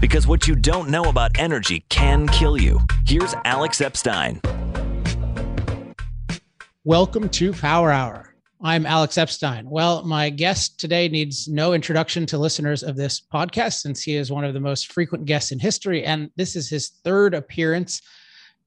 [0.00, 2.80] Because what you don't know about energy can kill you.
[3.06, 4.40] Here's Alex Epstein.
[6.84, 8.34] Welcome to Power Hour.
[8.62, 9.68] I'm Alex Epstein.
[9.68, 14.32] Well, my guest today needs no introduction to listeners of this podcast since he is
[14.32, 16.04] one of the most frequent guests in history.
[16.04, 18.00] And this is his third appearance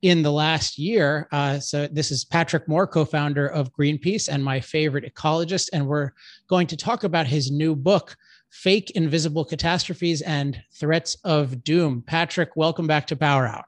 [0.03, 1.27] in the last year.
[1.31, 5.69] Uh, so, this is Patrick Moore, co founder of Greenpeace and my favorite ecologist.
[5.73, 6.11] And we're
[6.47, 8.15] going to talk about his new book,
[8.53, 12.03] Fake Invisible Catastrophes and Threats of Doom.
[12.05, 13.65] Patrick, welcome back to Power Hour.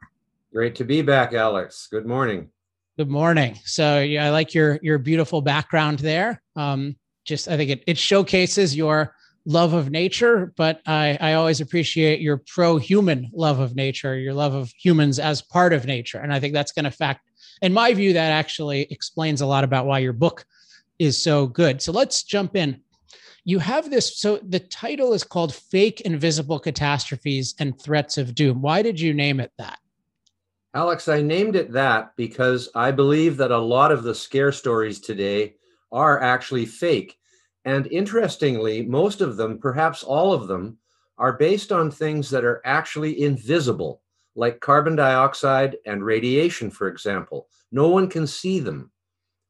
[0.53, 1.87] Great to be back, Alex.
[1.89, 2.49] Good morning.
[2.95, 3.59] Good morning.
[3.65, 6.39] So yeah, I like your your beautiful background there.
[6.55, 6.95] Um,
[7.25, 12.21] just I think it it showcases your love of nature, but I I always appreciate
[12.21, 16.39] your pro-human love of nature, your love of humans as part of nature, and I
[16.39, 17.27] think that's going to fact.
[17.63, 20.45] In my view, that actually explains a lot about why your book
[20.99, 21.81] is so good.
[21.81, 22.81] So let's jump in.
[23.47, 24.17] You have this.
[24.19, 29.13] So the title is called "Fake Invisible Catastrophes and Threats of Doom." Why did you
[29.13, 29.77] name it that?
[30.73, 34.99] Alex, I named it that because I believe that a lot of the scare stories
[34.99, 35.55] today
[35.91, 37.17] are actually fake.
[37.63, 40.77] And interestingly, most of them, perhaps all of them,
[41.17, 44.01] are based on things that are actually invisible,
[44.35, 47.47] like carbon dioxide and radiation, for example.
[47.71, 48.91] No one can see them.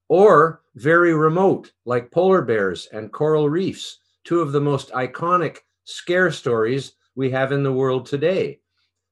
[0.07, 6.31] Or very remote, like polar bears and coral reefs, two of the most iconic scare
[6.31, 8.59] stories we have in the world today.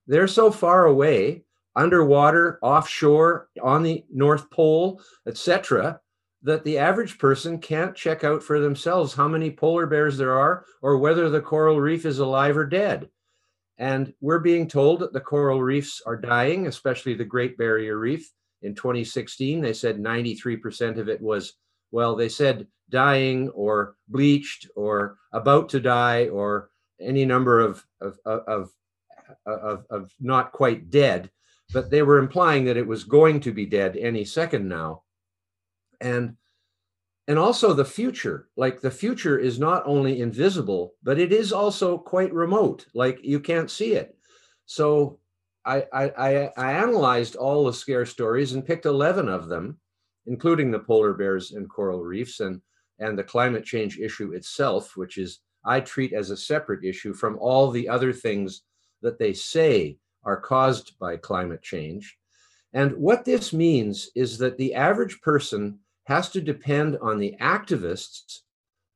[0.08, 1.44] They're so far away
[1.76, 6.00] underwater, offshore, on the North Pole, etc.,
[6.44, 10.66] that the average person can't check out for themselves how many polar bears there are
[10.82, 13.10] or whether the coral reef is alive or dead.
[13.78, 18.30] And we're being told that the coral reefs are dying, especially the Great Barrier Reef.
[18.64, 21.54] In 2016, they said 93% of it was,
[21.92, 28.18] well, they said dying or bleached or about to die or any number of, of,
[28.26, 28.72] of,
[29.46, 31.30] of, of not quite dead
[31.74, 35.04] but they were implying that it was going to be dead any second now.
[36.00, 36.38] And
[37.28, 41.98] and also the future, like the future is not only invisible, but it is also
[41.98, 44.18] quite remote, like you can't see it.
[44.66, 45.20] So
[45.66, 49.80] I, I, I analyzed all the scare stories and picked 11 of them,
[50.26, 52.62] including the polar bears and coral reefs and,
[53.00, 57.38] and the climate change issue itself, which is I treat as a separate issue from
[57.40, 58.64] all the other things
[59.02, 62.18] that they say are caused by climate change.
[62.74, 68.40] And what this means is that the average person has to depend on the activists,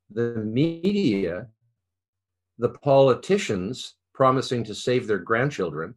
[0.10, 1.48] the media,
[2.58, 5.94] the politicians promising to save their grandchildren,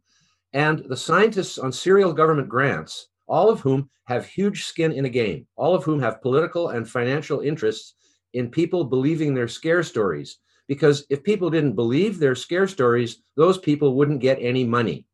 [0.52, 5.08] and the scientists on serial government grants, all of whom have huge skin in a
[5.08, 7.94] game, all of whom have political and financial interests
[8.32, 10.38] in people believing their scare stories.
[10.66, 15.06] Because if people didn't believe their scare stories, those people wouldn't get any money.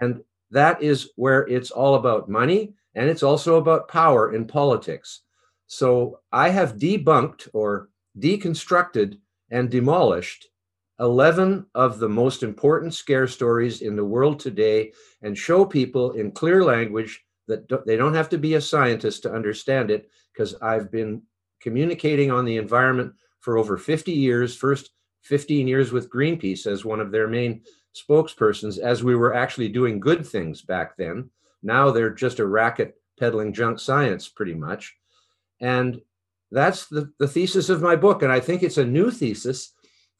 [0.00, 5.22] And that is where it's all about money and it's also about power in politics.
[5.66, 9.18] So I have debunked or deconstructed
[9.50, 10.48] and demolished
[11.02, 16.30] 11 of the most important scare stories in the world today and show people in
[16.30, 20.90] clear language that they don't have to be a scientist to understand it because I've
[20.90, 21.22] been
[21.60, 24.90] communicating on the environment for over 50 years, first
[25.24, 27.62] 15 years with Greenpeace as one of their main
[27.94, 31.28] spokespersons as we were actually doing good things back then.
[31.64, 34.96] Now they're just a racket peddling junk science, pretty much.
[35.60, 36.00] And
[36.52, 38.22] that's the, the thesis of my book.
[38.22, 39.72] And I think it's a new thesis.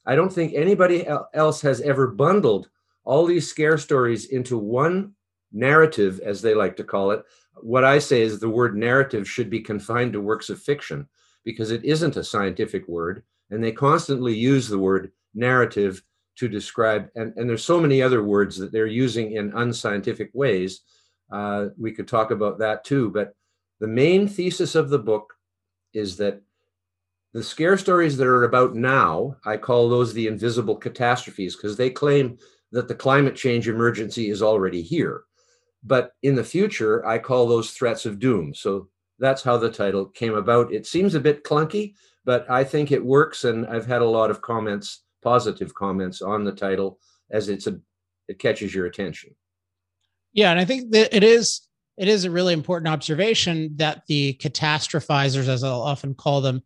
[0.05, 2.69] I don't think anybody else has ever bundled
[3.05, 5.13] all these scare stories into one
[5.51, 7.23] narrative, as they like to call it.
[7.61, 11.07] What I say is the word narrative should be confined to works of fiction
[11.43, 13.23] because it isn't a scientific word.
[13.51, 16.01] And they constantly use the word narrative
[16.37, 20.81] to describe, and, and there's so many other words that they're using in unscientific ways.
[21.31, 23.35] Uh, we could talk about that too, but
[23.79, 25.33] the main thesis of the book
[25.93, 26.41] is that
[27.33, 31.89] the scare stories that are about now, I call those the invisible catastrophes because they
[31.89, 32.37] claim
[32.71, 35.23] that the climate change emergency is already here.
[35.83, 38.53] But in the future, I call those threats of doom.
[38.53, 38.87] So
[39.19, 40.73] that's how the title came about.
[40.73, 43.43] It seems a bit clunky, but I think it works.
[43.43, 46.99] And I've had a lot of comments positive comments on the title
[47.31, 47.79] as it's a
[48.27, 49.35] it catches your attention.
[50.33, 51.61] Yeah, and I think that it is
[51.97, 56.63] it is a really important observation that the catastrophizers, as I'll often call them,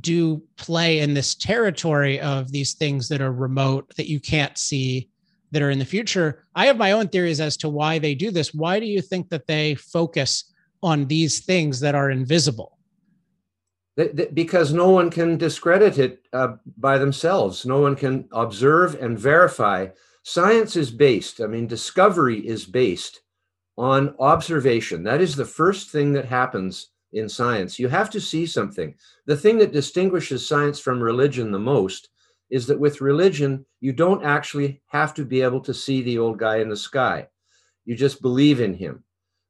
[0.00, 5.08] do play in this territory of these things that are remote that you can't see
[5.52, 6.44] that are in the future.
[6.54, 8.52] I have my own theories as to why they do this.
[8.52, 10.52] Why do you think that they focus
[10.82, 12.72] on these things that are invisible?
[14.34, 17.64] because no one can discredit it uh, by themselves.
[17.64, 19.86] No one can observe and verify
[20.22, 23.20] science is based, I mean, discovery is based
[23.78, 25.04] on observation.
[25.04, 27.78] That is the first thing that happens in science.
[27.78, 28.94] You have to see something.
[29.24, 32.10] The thing that distinguishes science from religion the most
[32.50, 36.38] is that with religion, you don't actually have to be able to see the old
[36.38, 37.28] guy in the sky.
[37.84, 39.04] You just believe in him.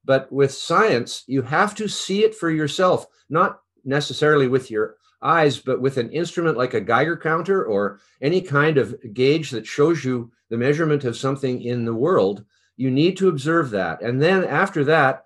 [0.04, 5.58] But with science, you have to see it for yourself, not necessarily with your eyes,
[5.58, 10.04] but with an instrument like a Geiger counter or any kind of gauge that shows
[10.04, 12.44] you the measurement of something in the world.
[12.76, 14.00] You need to observe that.
[14.02, 15.25] And then after that,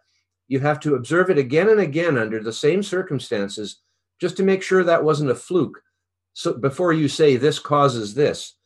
[0.50, 3.80] you have to observe it again and again under the same circumstances
[4.20, 5.80] just to make sure that wasn't a fluke.
[6.32, 8.56] So before you say this causes this.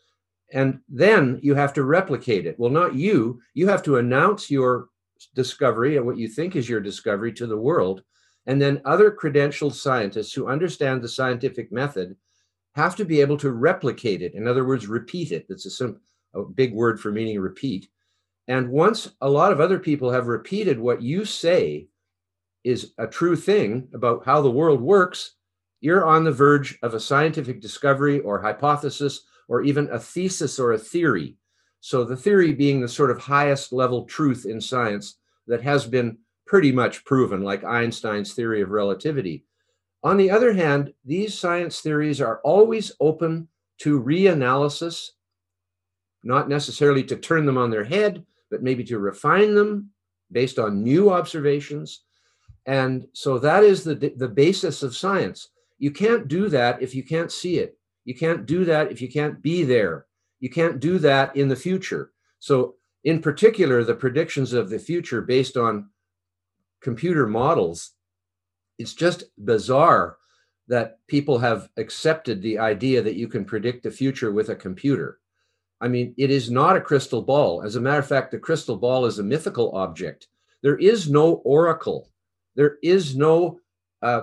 [0.51, 2.59] And then you have to replicate it.
[2.59, 3.39] Well, not you.
[3.53, 4.89] You have to announce your
[5.35, 8.03] discovery and what you think is your discovery to the world.
[8.47, 12.17] And then other credentialed scientists who understand the scientific method
[12.77, 14.33] have to be able to replicate it.
[14.33, 15.47] In other words, repeat it.
[15.51, 15.95] That's a,
[16.35, 17.89] a big word for meaning repeat.
[18.49, 21.89] And once a lot of other people have repeated what you say
[22.63, 25.37] is a true thing about how the world works,
[25.81, 30.73] you're on the verge of a scientific discovery or hypothesis or even a thesis or
[30.73, 31.37] a theory.
[31.81, 36.17] So, the theory being the sort of highest level truth in science that has been
[36.47, 39.45] pretty much proven, like Einstein's theory of relativity.
[40.03, 43.49] On the other hand, these science theories are always open
[43.79, 45.11] to reanalysis,
[46.23, 49.91] not necessarily to turn them on their head, but maybe to refine them
[50.31, 52.03] based on new observations.
[52.67, 55.49] And so that is the, the basis of science.
[55.81, 57.77] You can't do that if you can't see it.
[58.05, 60.07] You can't do that if you can't be there.
[60.39, 62.13] You can't do that in the future.
[62.39, 65.91] So, in particular, the predictions of the future based on
[66.81, 67.91] computer models,
[68.79, 70.19] it's just bizarre
[70.69, 75.19] that people have accepted the idea that you can predict the future with a computer.
[75.85, 77.63] I mean, it is not a crystal ball.
[77.63, 80.29] As a matter of fact, the crystal ball is a mythical object.
[80.63, 82.09] There is no oracle,
[82.55, 83.61] there is no
[84.01, 84.23] uh,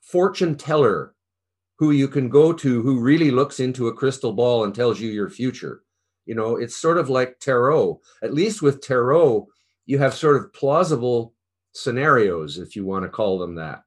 [0.00, 1.16] fortune teller
[1.80, 5.10] who you can go to who really looks into a crystal ball and tells you
[5.10, 5.82] your future.
[6.26, 8.00] You know, it's sort of like tarot.
[8.22, 9.48] At least with tarot,
[9.86, 11.34] you have sort of plausible
[11.72, 13.82] scenarios, if you want to call them that.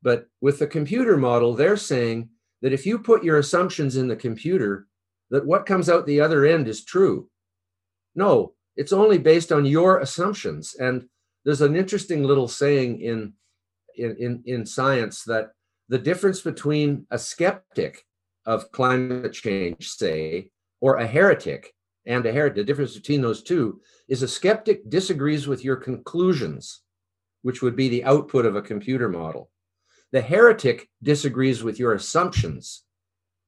[0.00, 2.28] But with the computer model, they're saying
[2.60, 4.86] that if you put your assumptions in the computer,
[5.32, 7.28] that what comes out the other end is true.
[8.14, 10.76] No, it's only based on your assumptions.
[10.78, 11.08] And
[11.44, 13.32] there's an interesting little saying in
[13.96, 15.50] in in, in science that
[15.88, 18.04] the difference between a skeptic
[18.46, 20.50] of climate change, say,
[20.80, 21.74] or a heretic
[22.06, 26.82] and a heretic, the difference between those two is a skeptic disagrees with your conclusions,
[27.42, 29.50] which would be the output of a computer model.
[30.12, 32.84] The heretic disagrees with your assumptions,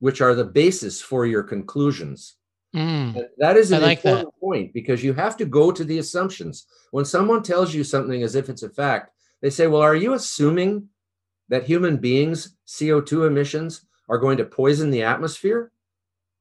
[0.04, 2.36] which are the basis for your conclusions.
[2.76, 4.38] Mm, that is an like important that.
[4.38, 6.66] point because you have to go to the assumptions.
[6.90, 10.12] When someone tells you something as if it's a fact, they say, Well, are you
[10.12, 10.90] assuming
[11.48, 15.72] that human beings' CO2 emissions are going to poison the atmosphere?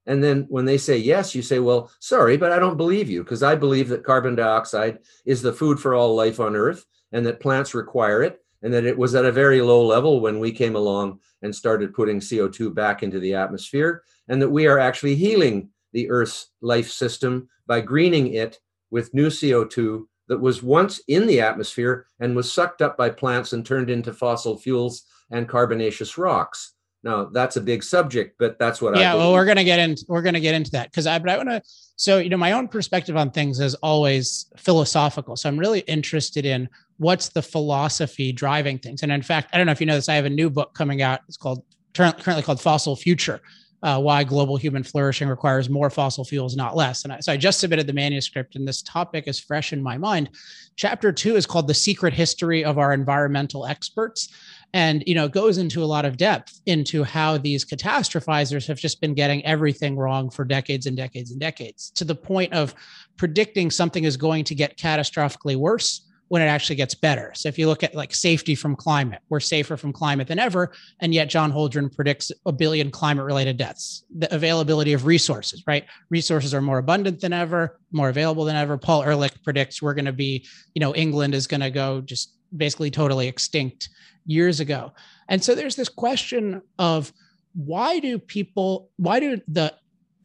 [0.07, 3.23] And then when they say yes, you say, Well, sorry, but I don't believe you
[3.23, 7.25] because I believe that carbon dioxide is the food for all life on Earth and
[7.25, 10.51] that plants require it and that it was at a very low level when we
[10.51, 15.15] came along and started putting CO2 back into the atmosphere, and that we are actually
[15.15, 21.27] healing the Earth's life system by greening it with new CO2 that was once in
[21.27, 26.17] the atmosphere and was sucked up by plants and turned into fossil fuels and carbonaceous
[26.17, 26.73] rocks.
[27.03, 29.03] Now that's a big subject, but that's what yeah, I.
[29.03, 31.37] Yeah, well, we're gonna get into we're gonna get into that because I but I
[31.37, 31.61] want to.
[31.97, 35.35] So you know, my own perspective on things is always philosophical.
[35.35, 39.03] So I'm really interested in what's the philosophy driving things.
[39.03, 40.73] And in fact, I don't know if you know this, I have a new book
[40.73, 41.21] coming out.
[41.27, 43.41] It's called currently called Fossil Future.
[43.83, 47.03] Uh, why global human flourishing requires more fossil fuels, not less.
[47.03, 49.97] And I, so I just submitted the manuscript, and this topic is fresh in my
[49.97, 50.29] mind.
[50.77, 54.29] Chapter two is called "The Secret History of Our Environmental Experts,"
[54.73, 59.01] and you know goes into a lot of depth into how these catastrophizers have just
[59.01, 62.73] been getting everything wrong for decades and decades and decades, to the point of
[63.17, 67.31] predicting something is going to get catastrophically worse when it actually gets better.
[67.35, 70.71] So if you look at like safety from climate, we're safer from climate than ever.
[70.99, 74.03] And yet John Holdren predicts a billion climate related deaths.
[74.17, 75.85] The availability of resources, right?
[76.09, 78.77] Resources are more abundant than ever, more available than ever.
[78.77, 82.33] Paul Ehrlich predicts we're going to be, you know, England is going to go just
[82.55, 83.89] basically totally extinct
[84.25, 84.91] years ago.
[85.29, 87.11] And so there's this question of
[87.53, 89.73] why do people, why do the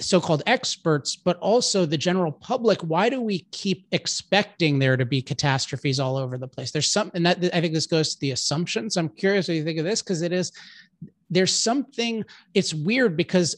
[0.01, 5.21] so-called experts but also the general public why do we keep expecting there to be
[5.21, 6.71] catastrophes all over the place?
[6.71, 8.97] There's something that i think this goes to the assumptions.
[8.97, 10.53] I'm curious what you think of this because it is
[11.31, 12.25] there's something
[12.55, 13.57] it's weird because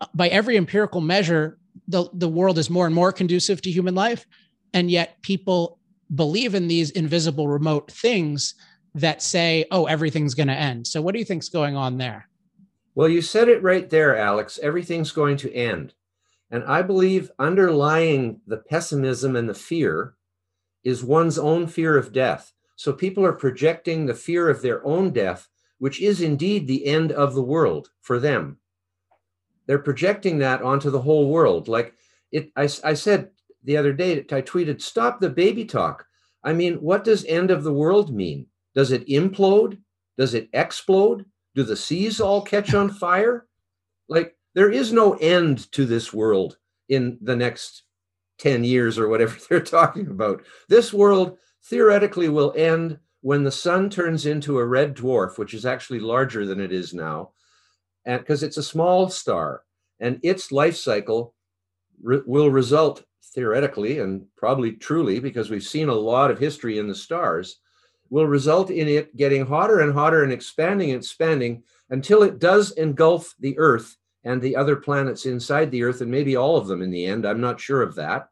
[0.00, 1.58] uh, by every empirical measure
[1.88, 4.26] the the world is more and more conducive to human life
[4.72, 5.78] and yet people
[6.14, 8.54] believe in these invisible remote things
[8.94, 10.86] that say oh everything's going to end.
[10.86, 12.28] So what do you think's going on there
[12.94, 14.58] well you said it right there alex.
[14.62, 15.94] Everything's going to end.
[16.50, 20.14] And i believe underlying the pessimism and the fear
[20.84, 22.52] is one's own fear of death.
[22.76, 25.48] So people are projecting the fear of their own death
[25.82, 28.56] which is indeed the end of the world for them.
[29.66, 31.66] They're projecting that onto the whole world.
[31.66, 31.94] Like
[32.30, 33.30] it i, I said
[33.64, 36.06] the other day i tweeted stop the baby talk.
[36.44, 38.46] I mean what does end of the world mean?
[38.76, 39.78] Does it implode?
[40.16, 41.24] Does it explode?
[41.54, 43.46] Do the seas all catch on fire?
[44.08, 47.84] Like, there is no end to this world in the next
[48.38, 50.42] 10 years or whatever they're talking about.
[50.68, 55.64] This world theoretically will end when the sun turns into a red dwarf, which is
[55.64, 57.30] actually larger than it is now,
[58.04, 59.62] and because it's a small star,
[60.00, 61.34] and its life cycle
[62.02, 66.88] re- will result theoretically and probably truly, because we've seen a lot of history in
[66.88, 67.60] the stars,
[68.12, 72.72] will result in it getting hotter and hotter and expanding and expanding until it does
[72.72, 76.82] engulf the Earth and the other planets inside the Earth, and maybe all of them
[76.82, 77.26] in the end.
[77.26, 78.28] I'm not sure of that.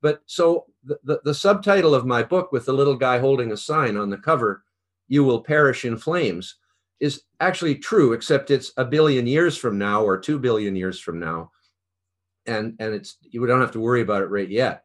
[0.00, 3.56] But so the, the, the subtitle of my book, with the little guy holding a
[3.56, 4.62] sign on the cover,
[5.08, 6.54] You Will Perish in Flames,
[7.00, 11.18] is actually true, except it's a billion years from now or two billion years from
[11.18, 11.50] now.
[12.46, 14.84] And, and it's you don't have to worry about it right yet.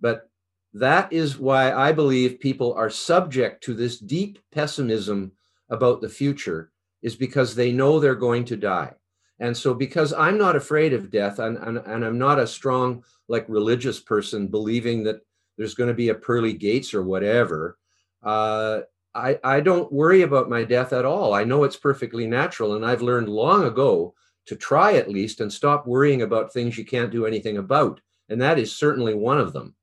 [0.00, 0.29] But
[0.72, 5.32] that is why I believe people are subject to this deep pessimism
[5.68, 6.70] about the future,
[7.02, 8.92] is because they know they're going to die.
[9.38, 13.02] And so, because I'm not afraid of death, and, and, and I'm not a strong,
[13.28, 15.20] like, religious person believing that
[15.56, 17.78] there's going to be a pearly gates or whatever,
[18.22, 18.80] uh,
[19.14, 21.34] I, I don't worry about my death at all.
[21.34, 22.74] I know it's perfectly natural.
[22.74, 24.14] And I've learned long ago
[24.46, 28.00] to try at least and stop worrying about things you can't do anything about.
[28.28, 29.74] And that is certainly one of them.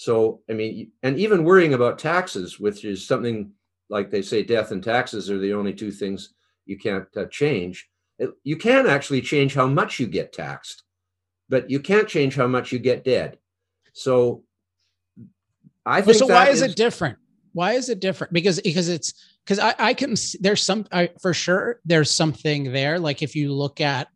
[0.00, 3.50] So, I mean, and even worrying about taxes, which is something
[3.90, 6.34] like they say death and taxes are the only two things
[6.66, 7.88] you can't uh, change.
[8.16, 10.84] It, you can actually change how much you get taxed,
[11.48, 13.38] but you can't change how much you get dead.
[13.92, 14.44] So,
[15.84, 16.18] I think.
[16.18, 17.18] so, why is, is it different?
[17.52, 18.32] Why is it different?
[18.32, 19.14] Because because it's
[19.44, 23.00] because I, I can there's some I, for sure there's something there.
[23.00, 24.06] Like if you look at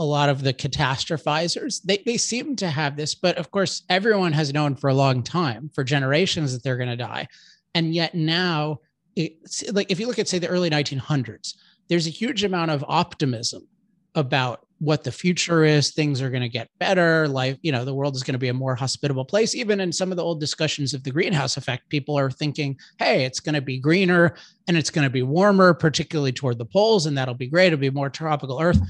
[0.00, 1.82] a lot of the catastrophizers.
[1.82, 5.22] They, they seem to have this but of course everyone has known for a long
[5.22, 7.28] time for generations that they're going to die.
[7.74, 8.80] And yet now
[9.14, 11.54] it's like if you look at say the early 1900s
[11.88, 13.68] there's a huge amount of optimism
[14.14, 17.94] about what the future is things are going to get better life you know the
[17.94, 19.54] world is going to be a more hospitable place.
[19.54, 23.24] Even in some of the old discussions of the greenhouse effect people are thinking hey
[23.24, 24.34] it's going to be greener
[24.66, 27.68] and it's going to be warmer particularly toward the poles and that'll be great.
[27.68, 28.80] It'll be more tropical earth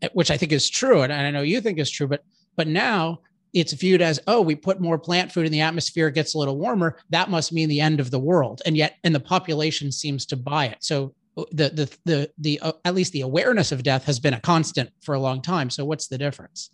[0.00, 2.22] eh, which I think is true, and I know you think is true, but
[2.56, 3.18] but now
[3.52, 6.38] it's viewed as oh we put more plant food in the atmosphere it gets a
[6.38, 6.98] little warmer.
[7.10, 10.36] That must mean the end of the world and yet and the population seems to
[10.36, 10.78] buy it.
[10.80, 14.40] So the the the the uh, at least the awareness of death has been a
[14.40, 15.70] constant for a long time.
[15.70, 16.70] So what's the difference?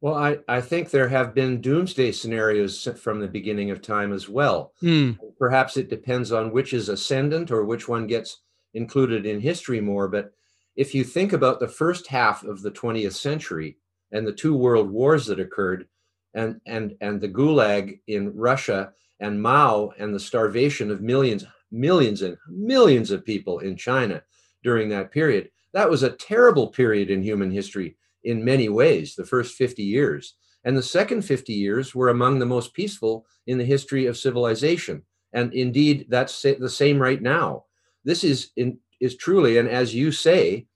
[0.00, 4.28] Well i i think there have been doomsday scenarios from the beginning of time as
[4.28, 4.72] well.
[4.80, 5.12] Hmm.
[5.38, 8.40] perhaps it depends on which is ascendant or which one gets
[8.72, 10.32] included in history more but
[10.76, 13.76] if you think about the first half of the 20th century
[14.12, 15.86] and the two world wars that occurred
[16.34, 22.22] and and and the gulag in Russia and Mao and the starvation of millions millions
[22.22, 24.22] and millions of people in China
[24.62, 25.50] during that period.
[25.72, 30.34] That was a terrible period in human history in many ways the first 50 years.
[30.64, 35.02] And the second 50 years were among the most peaceful in the history of civilization.
[35.32, 37.64] And indeed that's the same right now.
[38.04, 40.66] This is in is truly, and as you say,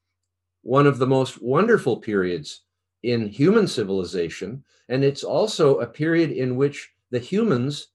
[0.63, 2.63] one of the most wonderful periods
[3.03, 4.65] in human civilization.
[4.89, 7.89] And it's also a period in which the humans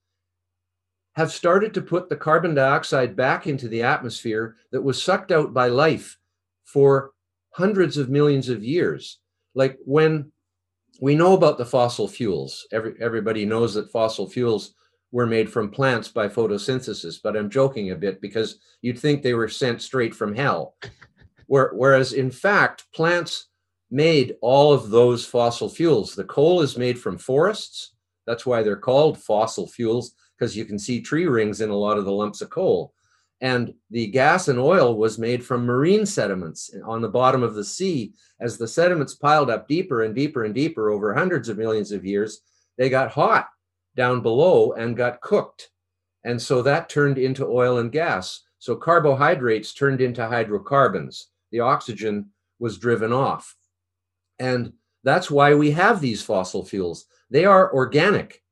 [1.20, 5.54] have started to put the carbon dioxide back into the atmosphere that was sucked out
[5.54, 6.18] by life
[6.64, 7.12] for
[7.50, 9.18] hundreds of millions of years.
[9.54, 10.32] Like when
[11.02, 14.76] we know about the fossil fuels, every, everybody knows that fossil fuels
[15.12, 19.34] were made from plants by photosynthesis, but I'm joking a bit because you'd think they
[19.34, 20.78] were sent straight from hell.
[21.48, 23.48] Whereas in fact, plants
[23.92, 26.16] made all of those fossil fuels.
[26.16, 27.92] The coal is made from forests.
[28.26, 31.98] That's why they're called fossil fuels, because you can see tree rings in a lot
[31.98, 32.94] of the lumps of coal.
[33.42, 37.64] And the gas and oil was made from marine sediments on the bottom of the
[37.64, 38.14] sea.
[38.40, 42.06] As the sediments piled up deeper and deeper and deeper over hundreds of millions of
[42.06, 42.42] years,
[42.78, 43.48] they got hot
[43.96, 45.72] down below and got cooked.
[46.24, 48.42] And so that turned into oil and gas.
[48.60, 51.28] So carbohydrates turned into hydrocarbons.
[51.52, 52.30] The oxygen
[52.60, 53.56] was driven off.
[54.38, 57.06] And That's why we have these fossil fuels.
[57.30, 58.44] They are organic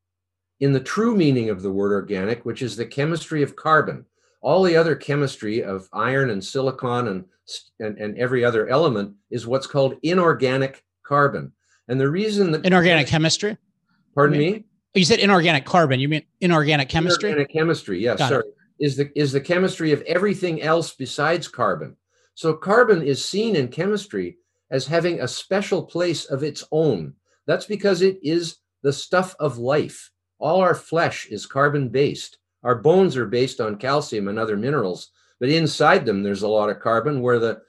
[0.60, 4.04] in the true meaning of the word organic, which is the chemistry of carbon.
[4.40, 7.24] All the other chemistry of iron and silicon and,
[7.80, 11.52] and, and every other element is what's called inorganic carbon.
[11.88, 13.56] And the reason that inorganic chemistry,
[14.14, 16.00] pardon me, you said inorganic carbon.
[16.00, 17.30] You mean inorganic chemistry?
[17.30, 18.44] Inorganic chemistry, yes, Got sorry.
[18.44, 18.54] It.
[18.80, 21.96] Is the is the chemistry of everything else besides carbon.
[22.34, 24.36] So carbon is seen in chemistry
[24.70, 27.14] as having a special place of its own.
[27.46, 30.12] That's because it is the stuff of life.
[30.38, 32.38] All our flesh is carbon based.
[32.62, 36.70] Our bones are based on calcium and other minerals, but inside them there's a lot
[36.70, 37.62] of carbon where the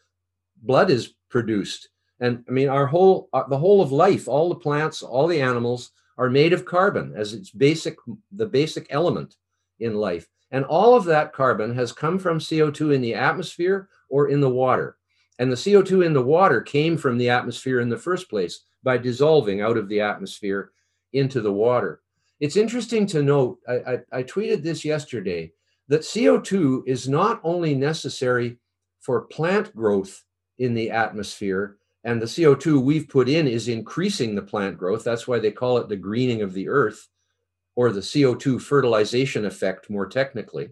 [0.61, 1.89] blood is produced.
[2.19, 5.41] And I mean, our whole, uh, the whole of life, all the plants, all the
[5.41, 7.97] animals are made of carbon as its basic,
[8.31, 9.35] the basic element
[9.79, 10.27] in life.
[10.51, 14.49] And all of that carbon has come from CO2 in the atmosphere or in the
[14.49, 14.97] water.
[15.37, 18.97] And the CO2 in the water came from the atmosphere in the first place by
[18.97, 20.71] dissolving out of the atmosphere
[21.13, 22.01] into the water.
[22.39, 25.51] It's interesting to note, I, I, I tweeted this yesterday,
[25.89, 28.57] that CO2 is not only necessary
[28.99, 30.23] for plant growth
[30.57, 35.03] in the atmosphere, and the CO2 we've put in is increasing the plant growth.
[35.03, 37.07] That's why they call it the greening of the earth
[37.75, 40.69] or the CO2 fertilization effect, more technically.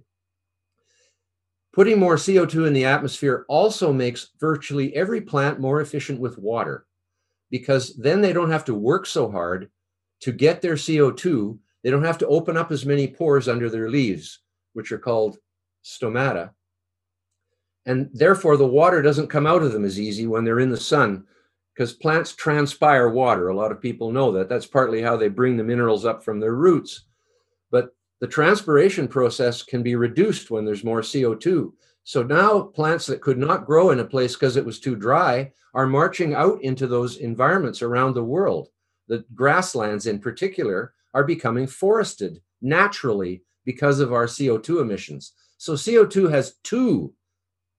[1.73, 6.85] Putting more CO2 in the atmosphere also makes virtually every plant more efficient with water
[7.51, 9.69] because then they don't have to work so hard
[10.21, 11.57] to get their CO2.
[11.83, 14.39] They don't have to open up as many pores under their leaves,
[14.73, 15.37] which are called
[15.83, 16.51] stomata
[17.87, 20.77] and therefore the water doesn't come out of them as easy when they're in the
[20.77, 21.23] sun
[21.73, 23.47] because plants transpire water.
[23.47, 24.49] A lot of people know that.
[24.49, 27.05] That's partly how they bring the minerals up from their roots.
[27.71, 31.71] But the transpiration process can be reduced when there's more CO2.
[32.03, 35.53] So now plants that could not grow in a place because it was too dry
[35.73, 38.67] are marching out into those environments around the world.
[39.07, 45.33] The grasslands, in particular, are becoming forested naturally because of our CO2 emissions.
[45.57, 47.13] So CO2 has two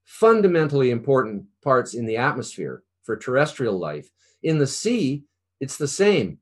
[0.05, 4.09] fundamentally important parts in the atmosphere for terrestrial life.
[4.43, 5.23] In the sea,
[5.59, 6.39] it's the same.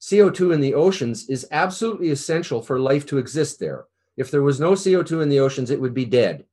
[0.00, 3.86] CO2 in the oceans is absolutely essential for life to exist there.
[4.16, 6.44] If there was no CO2 in the oceans, it would be dead.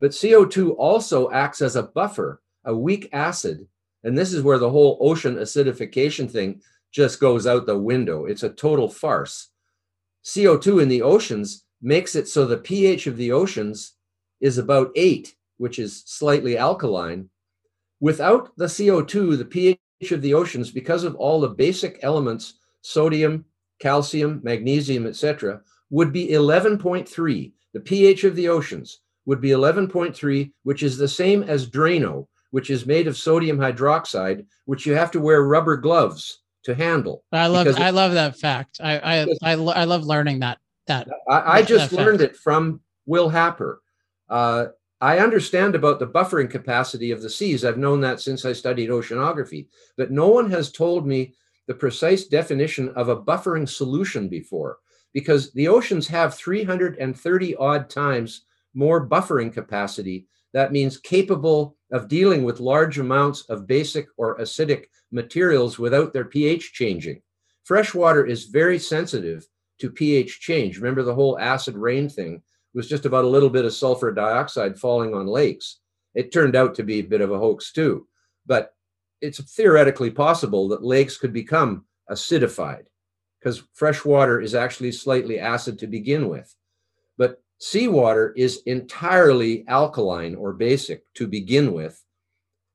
[0.00, 3.66] But CO2 also acts as a buffer, a weak acid.
[4.04, 6.60] And this is where the whole ocean acidification thing
[6.92, 8.26] just goes out the window.
[8.26, 9.48] It's a total farce.
[10.24, 13.94] CO2 in the oceans makes it so the pH of the oceans
[14.40, 17.28] is about eight which is slightly alkaline.
[18.00, 23.44] Without the CO2, the pH of the oceans, because of all the basic elements, sodium,
[23.80, 27.52] calcium, magnesium, etc., would be 11.3.
[27.74, 32.70] The pH of the oceans would be 11.3, which is the same as Drano, which
[32.70, 37.24] is made of sodium hydroxide, which you have to wear rubber gloves to handle.
[37.32, 38.78] I love I love that fact.
[38.82, 41.08] I I I, I love learning that that.
[41.28, 42.34] I, I just learned fact.
[42.34, 43.80] it from Will Happer.
[44.28, 44.66] Uh,
[45.00, 47.64] I understand about the buffering capacity of the seas.
[47.64, 51.34] I've known that since I studied oceanography, but no one has told me
[51.66, 54.78] the precise definition of a buffering solution before
[55.14, 58.42] because the oceans have 330 odd times
[58.74, 60.26] more buffering capacity.
[60.52, 66.24] That means capable of dealing with large amounts of basic or acidic materials without their
[66.24, 67.22] pH changing.
[67.64, 69.46] Fresh water is very sensitive
[69.80, 70.78] to pH change.
[70.78, 72.42] Remember the whole acid rain thing
[72.74, 75.80] was just about a little bit of sulfur dioxide falling on lakes.
[76.14, 78.06] It turned out to be a bit of a hoax too,
[78.46, 78.74] but
[79.20, 82.84] it's theoretically possible that lakes could become acidified
[83.38, 86.54] because fresh water is actually slightly acid to begin with.
[87.60, 92.02] Seawater is entirely alkaline or basic to begin with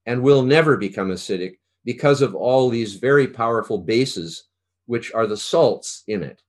[0.06, 1.54] and will never become acidic
[1.86, 4.46] because of all these very powerful bases,
[4.86, 6.42] which are the salts in it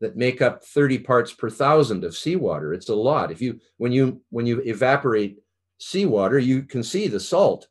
[0.00, 2.72] that make up 30 parts per thousand of seawater.
[2.72, 3.32] It's a lot.
[3.32, 5.38] If you when you when you evaporate
[5.78, 7.68] seawater, you can see the salt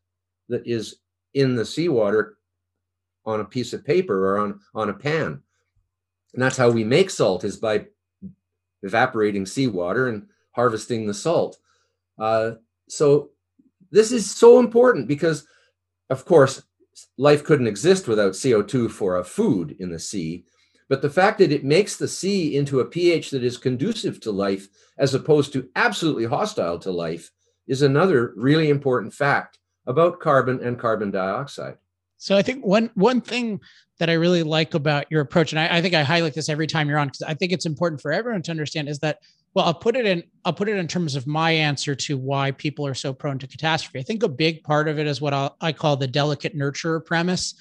[0.50, 0.98] that is
[1.34, 2.38] in the seawater
[3.26, 5.42] on a piece of paper or on on a pan.
[6.34, 7.86] And that's how we make salt is by
[8.84, 11.58] evaporating seawater and harvesting the salt.
[12.20, 12.52] Uh,
[12.88, 13.30] so
[13.92, 15.48] this is so important because,
[16.10, 16.64] of course,
[17.18, 20.46] life couldn't exist without CO2 for a food in the sea.
[20.90, 24.32] But the fact that it makes the sea into a pH that is conducive to
[24.32, 24.68] life
[24.98, 27.32] as opposed to absolutely hostile to life
[27.68, 31.78] is another really important fact about carbon and carbon dioxide.
[32.24, 33.60] So I think one one thing
[34.00, 36.68] that I really like about your approach, and I, I think I highlight this every
[36.68, 39.20] time you're on because I think it's important for everyone to understand, is that
[39.54, 42.52] well, I'll put it in I'll put it in terms of my answer to why
[42.52, 44.00] people are so prone to catastrophe.
[44.00, 47.04] I think a big part of it is what I'll, I call the delicate nurturer
[47.04, 47.56] premise,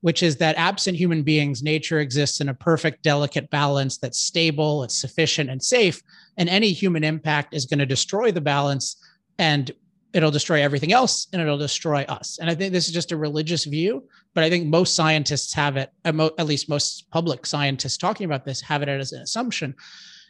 [0.00, 4.82] which is that absent human beings, nature exists in a perfect, delicate balance that's stable,
[4.82, 6.00] it's sufficient and safe.
[6.38, 8.96] And any human impact is going to destroy the balance
[9.38, 9.70] and
[10.16, 12.38] it'll destroy everything else and it'll destroy us.
[12.40, 14.02] And I think this is just a religious view,
[14.34, 18.62] but I think most scientists have it, at least most public scientists talking about this
[18.62, 19.74] have it as an assumption.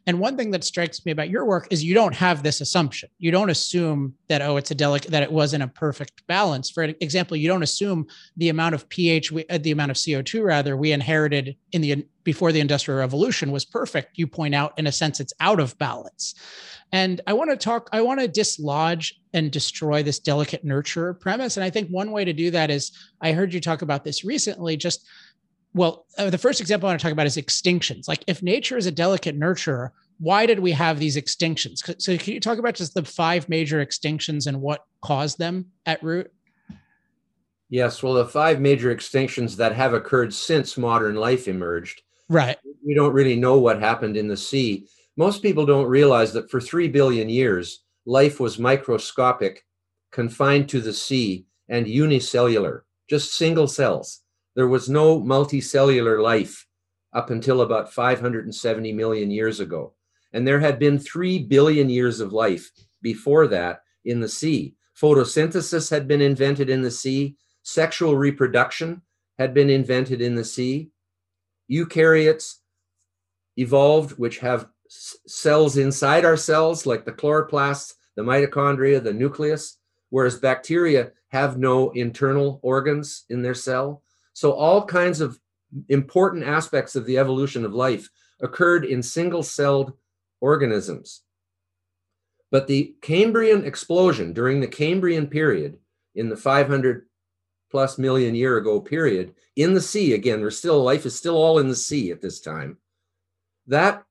[0.07, 3.09] And one thing that strikes me about your work is you don't have this assumption.
[3.19, 6.71] You don't assume that oh, it's a delicate that it wasn't a perfect balance.
[6.71, 10.23] For example, you don't assume the amount of pH, we, uh, the amount of CO
[10.23, 14.19] two rather we inherited in the before the industrial revolution was perfect.
[14.19, 16.35] You point out, in a sense, it's out of balance.
[16.92, 17.88] And I want to talk.
[17.92, 21.57] I want to dislodge and destroy this delicate nurture premise.
[21.57, 24.25] And I think one way to do that is I heard you talk about this
[24.25, 24.77] recently.
[24.77, 25.07] Just
[25.77, 28.09] well, uh, the first example I want to talk about is extinctions.
[28.09, 32.01] Like if nature is a delicate nurturer, why did we have these extinctions?
[32.01, 36.03] So can you talk about just the five major extinctions and what caused them at
[36.03, 36.33] root?
[37.69, 42.01] Yes, well, the five major extinctions that have occurred since modern life emerged.
[42.31, 42.57] Right.
[42.85, 44.87] We don't really know what happened in the sea.
[45.19, 49.65] Most people don't realize that for 3 billion years, life was microscopic,
[50.11, 54.23] confined to the sea, and unicellular, just single cells.
[54.57, 56.66] There was no multicellular life
[57.12, 59.95] up until about 570 million years ago.
[60.33, 62.71] And there had been 3 billion years of life
[63.03, 64.75] before that in the sea.
[65.01, 69.03] Photosynthesis had been invented in the sea, sexual reproduction
[69.38, 70.90] had been invented in the sea.
[71.71, 72.57] Eukaryotes
[73.57, 79.79] evolved, which have cells inside our cells, like the chloroplasts, the mitochondria, the nucleus,
[80.11, 84.03] whereas bacteria have no internal organs in their cell.
[84.37, 85.40] So all kinds of
[85.88, 89.94] important aspects of the evolution of life occurred in single-celled
[90.42, 91.22] organisms.
[92.51, 95.79] But the Cambrian explosion during the Cambrian period
[96.14, 97.07] in the 500
[97.70, 101.59] plus million year ago period in the sea again there's still life is still all
[101.59, 102.77] in the sea at this time
[103.66, 104.05] that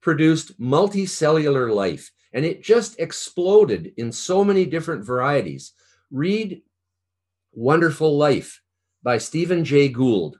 [0.00, 2.12] produced multicellular life.
[2.32, 5.72] And it just exploded in so many different varieties.
[6.10, 6.62] Read
[7.52, 8.61] wonderful life
[9.02, 10.38] by Stephen Jay Gould.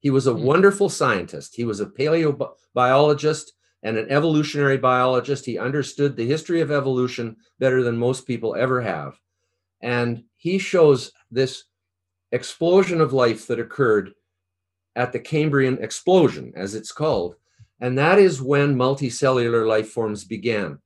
[0.00, 0.42] He was a mm.
[0.42, 1.54] wonderful scientist.
[1.56, 3.50] He was a paleobiologist
[3.82, 5.44] and an evolutionary biologist.
[5.44, 9.18] He understood the history of evolution better than most people ever have.
[9.80, 11.64] And he shows this
[12.32, 14.12] explosion of life that occurred
[14.94, 17.36] at the Cambrian explosion, as it's called.
[17.80, 20.78] And that is when multicellular life forms began.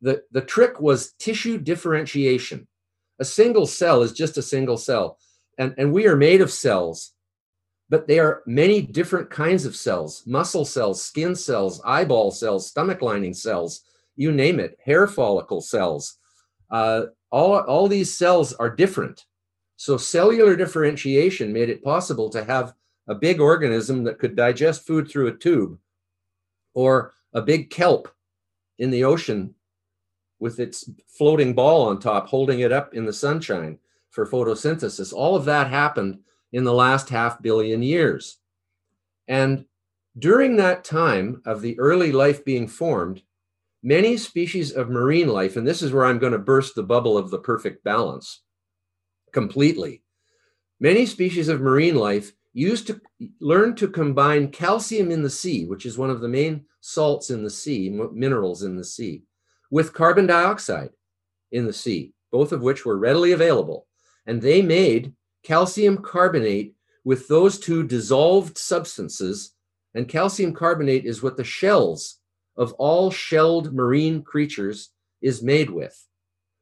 [0.00, 2.66] The, the trick was tissue differentiation.
[3.18, 5.18] A single cell is just a single cell
[5.60, 7.12] and, and we are made of cells,
[7.90, 13.02] but they are many different kinds of cells muscle cells, skin cells, eyeball cells, stomach
[13.02, 13.82] lining cells,
[14.16, 16.16] you name it, hair follicle cells.
[16.70, 19.26] Uh, all, all these cells are different.
[19.76, 22.72] So, cellular differentiation made it possible to have
[23.06, 25.78] a big organism that could digest food through a tube,
[26.74, 28.08] or a big kelp
[28.78, 29.54] in the ocean
[30.38, 33.78] with its floating ball on top, holding it up in the sunshine
[34.10, 35.12] for photosynthesis.
[35.12, 36.18] All of that happened
[36.52, 38.38] in the last half billion years.
[39.28, 39.64] And
[40.18, 43.22] during that time of the early life being formed,
[43.82, 47.16] many species of marine life, and this is where I'm going to burst the bubble
[47.16, 48.42] of the perfect balance
[49.32, 50.02] completely.
[50.80, 53.00] Many species of marine life used to
[53.40, 57.44] learn to combine calcium in the sea, which is one of the main salts in
[57.44, 59.22] the sea, minerals in the sea,
[59.70, 60.90] with carbon dioxide
[61.52, 63.86] in the sea, both of which were readily available
[64.26, 69.54] and they made calcium carbonate with those two dissolved substances.
[69.94, 72.18] And calcium carbonate is what the shells
[72.56, 76.06] of all shelled marine creatures is made with.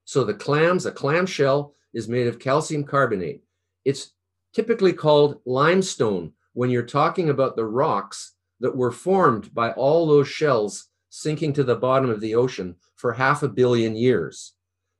[0.05, 3.43] So the clams, a clam shell is made of calcium carbonate.
[3.85, 4.13] It's
[4.55, 10.29] typically called limestone when you're talking about the rocks that were formed by all those
[10.29, 14.55] shells sinking to the bottom of the ocean for half a billion years.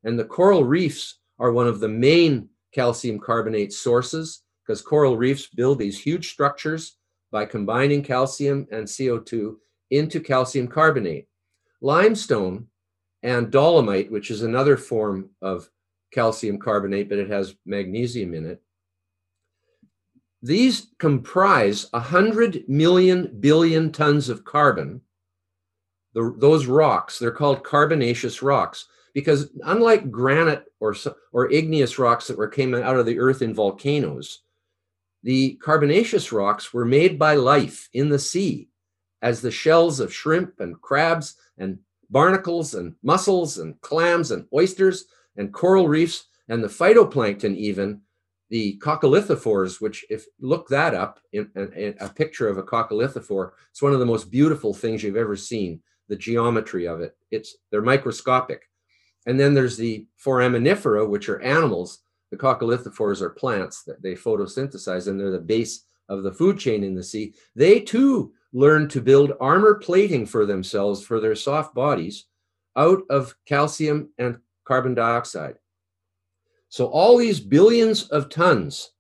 [0.05, 5.47] And the coral reefs are one of the main calcium carbonate sources because coral reefs
[5.47, 6.97] build these huge structures
[7.31, 9.57] by combining calcium and CO2
[9.91, 11.27] into calcium carbonate.
[11.81, 12.67] Limestone
[13.23, 15.69] and dolomite, which is another form of
[16.13, 18.63] calcium carbonate, but it has magnesium in it.
[20.43, 25.01] These comprise 100 million billion tons of carbon.
[26.15, 28.87] The, those rocks, they're called carbonaceous rocks
[29.19, 30.95] because unlike granite or,
[31.33, 34.43] or igneous rocks that were came out of the earth in volcanoes,
[35.25, 38.69] the carbonaceous rocks were made by life in the sea
[39.21, 45.07] as the shells of shrimp and crabs and barnacles and mussels and clams and oysters
[45.37, 48.01] and coral reefs and the phytoplankton even
[48.51, 53.51] the coccolithophores, which if look that up in, in, in, a picture of a coccolithophore,
[53.73, 55.83] it's one of the most beautiful things you've ever seen.
[56.07, 58.71] The geometry of it, it's they're microscopic.
[59.29, 62.01] And then there's the foraminifera, which are animals.
[62.31, 66.83] The coccolithophores are plants that they photosynthesize, and they're the base of the food chain
[66.83, 67.35] in the sea.
[67.55, 72.25] They too learn to build armor plating for themselves for their soft bodies
[72.75, 75.57] out of calcium and carbon dioxide.
[76.71, 78.93] So all these billions of tons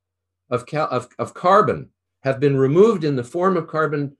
[0.51, 1.89] of, of, of carbon
[2.23, 4.15] have been removed in the form of carbon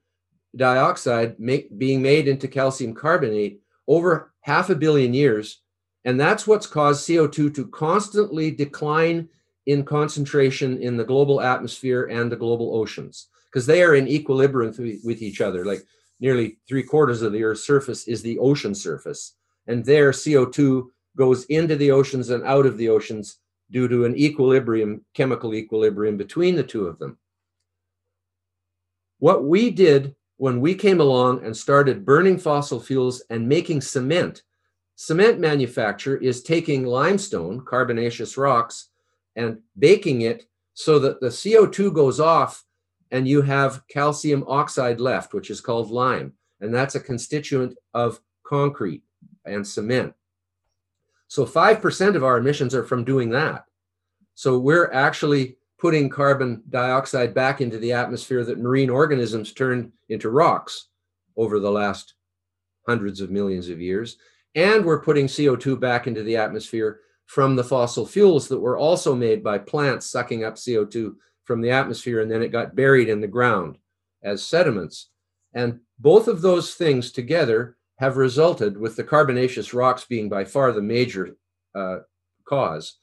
[0.55, 5.61] dioxide make, being made into calcium carbonate over half a billion years.
[6.09, 9.29] And that's what's caused CO2 to constantly decline
[9.67, 14.73] in concentration in the global atmosphere and the global oceans because they are in equilibrium
[15.03, 15.65] with each other.
[15.65, 15.83] Like
[16.19, 19.35] nearly three quarters of the Earth's surface is the ocean surface.
[19.67, 23.37] And there, CO2 goes into the oceans and out of the oceans
[23.69, 27.19] due to an equilibrium, chemical equilibrium between the two of them.
[29.19, 34.41] What we did when we came along and started burning fossil fuels and making cement,
[34.99, 38.89] cement manufacture is taking limestone, carbonaceous rocks,
[39.37, 42.65] and baking it so that the CO2 goes off
[43.11, 46.33] and you have calcium oxide left, which is called lime.
[46.59, 49.01] And that's a constituent of concrete
[49.45, 50.13] and cement.
[51.29, 53.63] So 5% of our emissions are from doing that.
[54.35, 60.29] So we're actually putting carbon dioxide back into the atmosphere that marine organisms turned into
[60.29, 60.89] rocks
[61.37, 62.15] over the last
[62.85, 64.17] hundreds of millions of years.
[64.55, 69.15] And we're putting CO2 back into the atmosphere from the fossil fuels that were also
[69.15, 73.21] made by plants sucking up CO2 from the atmosphere and then it got buried in
[73.21, 73.77] the ground
[74.23, 75.09] as sediments.
[75.53, 80.71] And both of those things together have resulted, with the carbonaceous rocks being by far
[80.71, 81.35] the major
[81.75, 81.97] uh,
[82.45, 82.97] cause,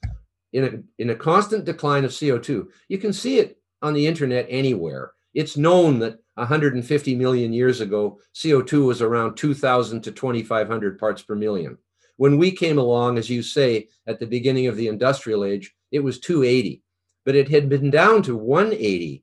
[0.53, 2.67] in a, in a constant decline of CO2.
[2.89, 5.13] You can see it on the internet anywhere.
[5.37, 11.35] It's known that 150 million years ago, CO2 was around 2,000 to 2,500 parts per
[11.35, 11.77] million.
[12.17, 16.01] When we came along, as you say, at the beginning of the industrial age, it
[16.01, 16.83] was 280,
[17.27, 19.23] but it had been down to 180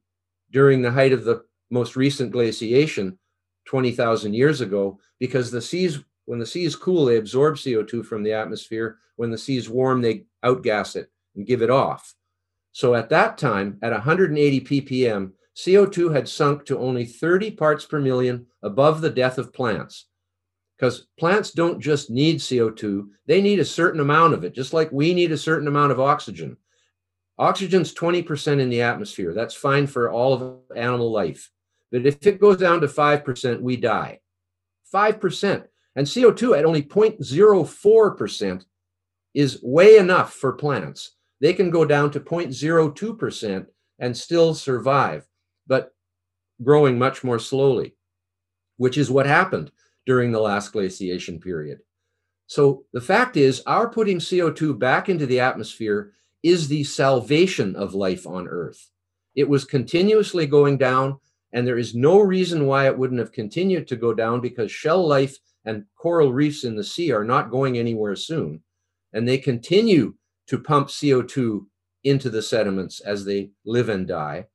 [0.51, 3.17] during the height of the most recent glaciation
[3.65, 8.33] 20,000 years ago because the seas, when the seas cool, they absorb CO2 from the
[8.33, 8.99] atmosphere.
[9.15, 12.13] When the seas warm, they outgas it and give it off.
[12.71, 17.99] So at that time, at 180 ppm, CO2 had sunk to only 30 parts per
[17.99, 20.07] million above the death of plants.
[20.77, 24.91] Because plants don't just need CO2, they need a certain amount of it, just like
[24.91, 26.57] we need a certain amount of oxygen.
[27.37, 29.33] Oxygen's 20% in the atmosphere.
[29.33, 31.51] That's fine for all of animal life.
[31.91, 34.19] But if it goes down to 5%, we die.
[34.93, 35.65] 5%.
[35.95, 38.65] And CO2 at only 0.04%
[39.33, 41.11] is way enough for plants.
[41.39, 43.67] They can go down to 0.02%
[43.99, 45.27] and still survive,
[46.61, 47.95] growing much more slowly,
[48.77, 49.71] which is what happened
[50.05, 51.79] during the last glaciation period.
[52.47, 56.11] So the fact is, our putting CO2 back into the atmosphere
[56.43, 58.89] is the salvation of life on Earth.
[59.35, 61.19] It was continuously going down
[61.53, 65.07] and there is no reason why it wouldn't have continued to go down because shell
[65.07, 68.61] life and coral reefs in the sea are not going anywhere soon.
[69.13, 70.15] And they continue
[70.47, 71.65] to pump CO2
[72.03, 74.47] into the sediments as they live and die.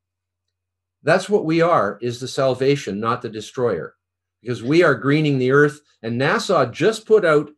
[1.03, 3.95] That's what we are, is the salvation, not the destroyer.
[4.43, 5.81] Because we are greening the earth.
[6.03, 7.51] And NASA just put out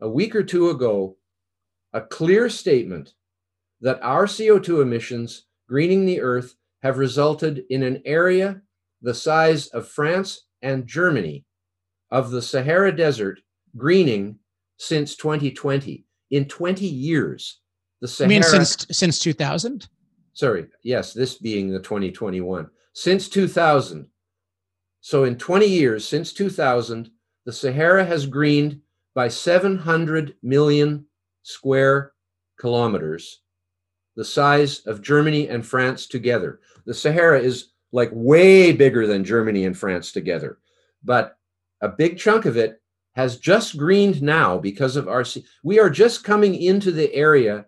[0.00, 1.16] a week or two ago
[1.92, 3.14] a clear statement
[3.80, 8.60] that our CO2 emissions greening the earth have resulted in an area
[9.02, 11.44] the size of France and Germany
[12.10, 13.40] of the Sahara Desert
[13.76, 14.38] greening
[14.78, 16.04] since 2020.
[16.30, 17.60] In 20 years,
[18.00, 18.28] the Sahara.
[18.28, 19.88] I mean, since since 2000?
[20.34, 22.68] Sorry, yes, this being the 2021.
[22.94, 24.08] Since 2000.
[25.00, 27.10] So in 20 years, since 2000,
[27.44, 28.80] the Sahara has greened
[29.14, 31.06] by 700 million
[31.42, 32.12] square
[32.58, 33.40] kilometers,
[34.14, 39.64] the size of Germany and France together the Sahara is like way bigger than Germany
[39.64, 40.58] and France together.
[41.02, 41.36] But
[41.80, 42.80] a big chunk of it
[43.14, 45.24] has just greened now because of our.
[45.62, 47.66] We are just coming into the area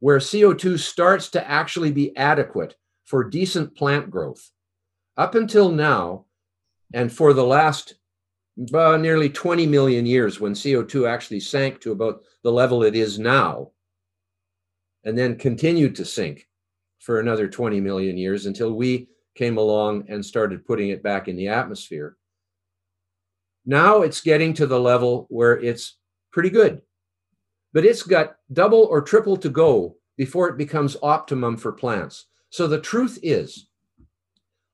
[0.00, 4.50] where CO2 starts to actually be adequate for decent plant growth.
[5.16, 6.26] Up until now,
[6.92, 7.94] and for the last
[8.72, 13.18] uh, nearly 20 million years, when CO2 actually sank to about the level it is
[13.18, 13.70] now,
[15.04, 16.48] and then continued to sink
[17.00, 21.36] for another 20 million years until we came along and started putting it back in
[21.36, 22.16] the atmosphere.
[23.66, 25.96] Now it's getting to the level where it's
[26.32, 26.82] pretty good,
[27.74, 32.26] but it's got double or triple to go before it becomes optimum for plants.
[32.48, 33.66] So the truth is,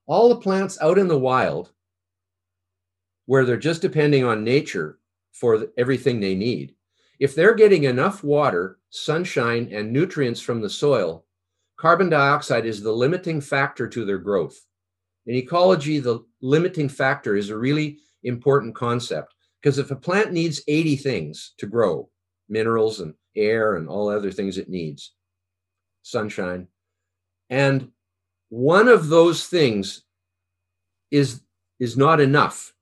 [0.06, 1.72] all the plants out in the wild,
[3.24, 4.98] where they're just depending on nature
[5.32, 6.74] for everything they need,
[7.18, 11.24] if they're getting enough water, sunshine, and nutrients from the soil,
[11.78, 14.66] carbon dioxide is the limiting factor to their growth.
[15.26, 20.62] In ecology, the limiting factor is a really important concept because if a plant needs
[20.68, 22.10] 80 things to grow,
[22.50, 25.12] minerals and air and all other things it needs,
[26.02, 26.68] sunshine,
[27.48, 27.90] and
[28.48, 30.02] one of those things
[31.10, 31.42] is
[31.78, 32.74] is not enough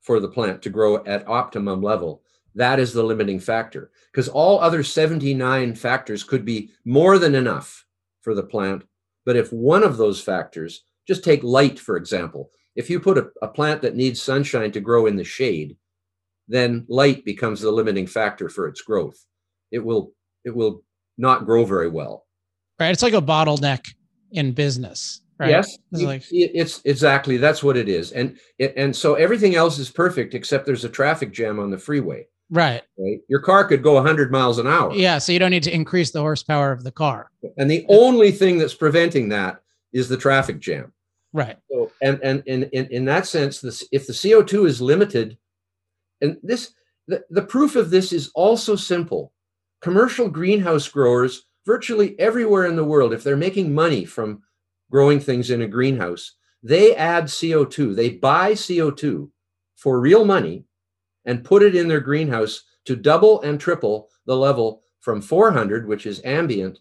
[0.00, 2.22] for the plant to grow at optimum level.
[2.54, 7.84] That is the limiting factor because all other 79 factors could be more than enough
[8.20, 8.84] for the plant.
[9.24, 13.30] But if one of those factors, just take light, for example, if you put a,
[13.42, 15.76] a plant that needs sunshine to grow in the shade,
[16.48, 19.24] then light becomes the limiting factor for its growth.
[19.70, 20.12] It will
[20.44, 20.82] it will
[21.18, 22.26] not grow very well.
[22.80, 22.90] Right.
[22.90, 23.86] It's like a bottleneck
[24.32, 25.20] in business.
[25.38, 25.50] Right?
[25.50, 29.78] Yes, It's like it's exactly that's what it is, and it, and so everything else
[29.78, 32.26] is perfect except there's a traffic jam on the freeway.
[32.50, 32.82] right.
[32.96, 34.92] Right, your car could go 100 miles an hour.
[34.94, 35.18] Yeah.
[35.18, 37.30] So you don't need to increase the horsepower of the car.
[37.56, 40.92] And the only thing that's preventing that is the traffic jam.
[41.32, 41.56] Right.
[41.70, 45.38] So, and and in in, in that sense, this if the CO two is limited,
[46.22, 46.72] and this
[47.08, 49.32] the, the proof of this is also simple.
[49.82, 54.42] Commercial greenhouse growers virtually everywhere in the world, if they're making money from
[54.90, 57.94] growing things in a greenhouse, they add CO two.
[57.94, 59.30] They buy CO two
[59.76, 60.64] for real money
[61.24, 66.06] and put it in their greenhouse to double and triple the level from 400, which
[66.06, 66.78] is ambient,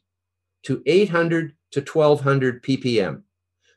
[0.63, 3.23] to 800 to 1200 ppm.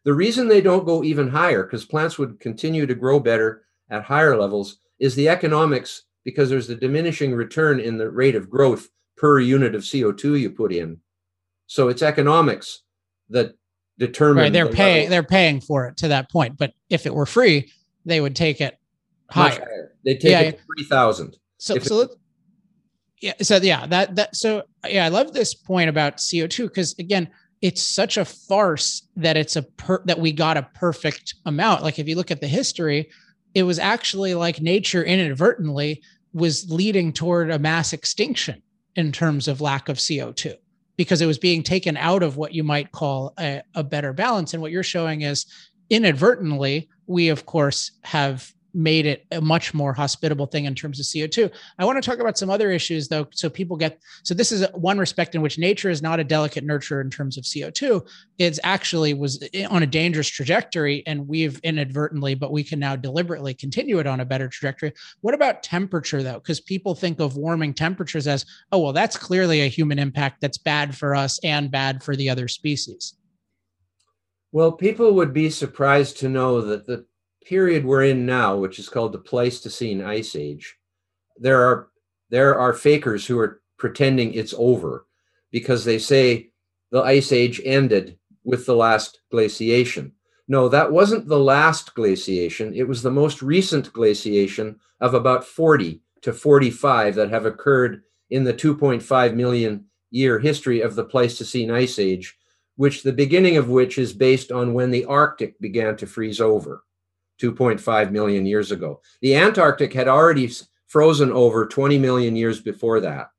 [0.05, 4.03] The reason they don't go even higher, because plants would continue to grow better at
[4.03, 8.89] higher levels, is the economics, because there's a diminishing return in the rate of growth
[9.17, 10.99] per unit of CO2 you put in.
[11.67, 12.83] So it's economics
[13.31, 13.55] that
[13.99, 14.45] determine.
[14.45, 14.53] Right.
[14.53, 14.97] They're the paying.
[14.97, 16.57] level They're paying for it to that point.
[16.57, 17.71] But if it were free,
[18.05, 18.79] they would take it
[19.35, 19.93] much higher.
[20.05, 21.37] They take Yeah, it to 3,000.
[21.59, 22.11] So, so let,
[23.21, 26.95] yeah, so yeah, that that so yeah, I love this point about CO two because
[26.99, 27.31] again,
[27.63, 31.83] it's such a farce that it's a per that we got a perfect amount.
[31.83, 33.09] Like if you look at the history,
[33.55, 38.63] it was actually like nature inadvertently was leading toward a mass extinction
[38.97, 40.55] in terms of lack of CO two
[40.97, 44.53] because it was being taken out of what you might call a, a better balance.
[44.53, 45.47] And what you're showing is
[45.91, 51.07] inadvertently, we of course have made it a much more hospitable thing in terms of
[51.07, 51.51] CO2.
[51.79, 54.67] I want to talk about some other issues though, so people get so this is
[54.75, 58.07] one respect in which nature is not a delicate nurturer in terms of CO2.
[58.39, 62.97] It's actually was eh, on a dangerous trajectory and we've inadvertently, but we can now
[62.97, 64.93] deliberately continue it on a better trajectory.
[65.21, 66.35] What about temperature though?
[66.35, 70.59] Because people think of warming temperatures as, oh, well, that's clearly a human impact that's
[70.59, 73.15] bad for us and bad for the other species.
[74.53, 77.07] Well, people would be surprised to know that the
[77.45, 80.77] period we're in now, which is called the Pleistocene Ice Age,
[81.37, 81.89] there are
[82.31, 85.07] there are fakers who are pretending it's over
[85.51, 86.51] because they say
[86.91, 90.13] the ice age ended with the last glaciation.
[90.49, 92.75] No, that wasn't the last glaciation.
[92.75, 98.45] It was the most recent glaciation of about 40 to 45 that have occurred in
[98.45, 102.37] the 2.5 million year history of the Pleistocene Ice Age,
[102.77, 106.85] which the beginning of which is based on when the Arctic began to freeze over
[107.41, 109.01] 2.5 million years ago.
[109.21, 110.51] The Antarctic had already
[110.87, 113.31] frozen over 20 million years before that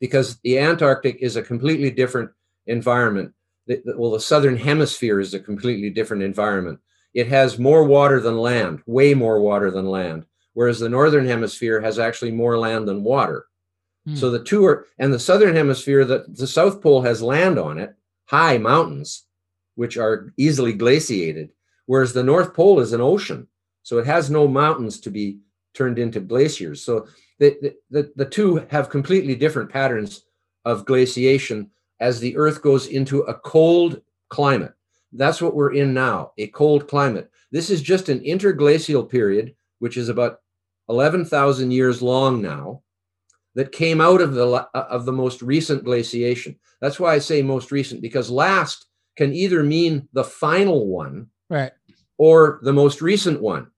[0.00, 2.30] because the Antarctic is a completely different
[2.66, 3.32] environment.
[3.66, 6.80] The- well, the southern hemisphere is a completely different environment.
[7.14, 11.80] It has more water than land, way more water than land, whereas the northern hemisphere
[11.80, 13.46] has actually more land than water.
[14.06, 14.16] Hmm.
[14.16, 17.78] So the two are, and the southern hemisphere, the, the South Pole has land on
[17.78, 17.94] it,
[18.26, 19.24] high mountains,
[19.76, 21.50] which are easily glaciated,
[21.86, 23.46] whereas the North Pole is an ocean.
[23.82, 25.38] So it has no mountains to be
[25.74, 26.82] turned into glaciers.
[26.82, 27.06] So
[27.38, 30.22] the, the, the, two have completely different patterns
[30.64, 34.72] of glaciation as the Earth goes into a cold climate.
[35.12, 37.30] That's what we're in now, a cold climate.
[37.50, 40.40] This is just an interglacial period, which is about
[40.88, 42.82] 11,000 years long now,
[43.54, 46.58] that came out of the of the most recent glaciation.
[46.80, 48.86] That's why I say most recent because last
[49.16, 51.72] can either mean the final one Right.
[52.18, 53.70] or the most recent one,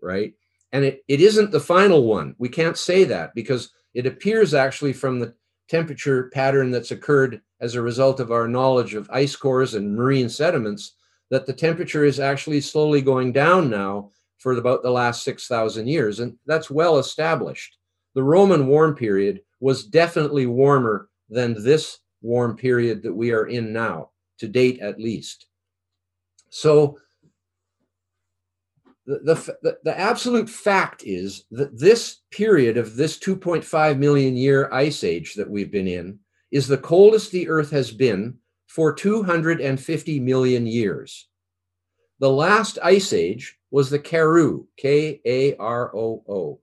[0.00, 0.34] right?
[0.72, 2.34] And it, it isn't the final one.
[2.38, 5.34] We can't say that because it appears actually from the
[5.68, 10.28] temperature pattern that's occurred as a result of our knowledge of ice cores and marine
[10.28, 10.94] sediments
[11.30, 16.20] that the temperature is actually slowly going down now for about the last 6,000 years.
[16.20, 17.76] And that's well established.
[18.14, 23.72] The Roman warm period was definitely warmer than this warm period that we are in
[23.72, 25.46] now, to date at least.
[26.50, 26.98] So
[29.06, 35.02] the, the, the absolute fact is that this period of this 2.5 million year ice
[35.02, 36.18] age that we've been in
[36.50, 38.34] is the coldest the Earth has been
[38.68, 41.28] for 250 million years.
[42.20, 46.60] The last ice age was the Karoo, K A R O O.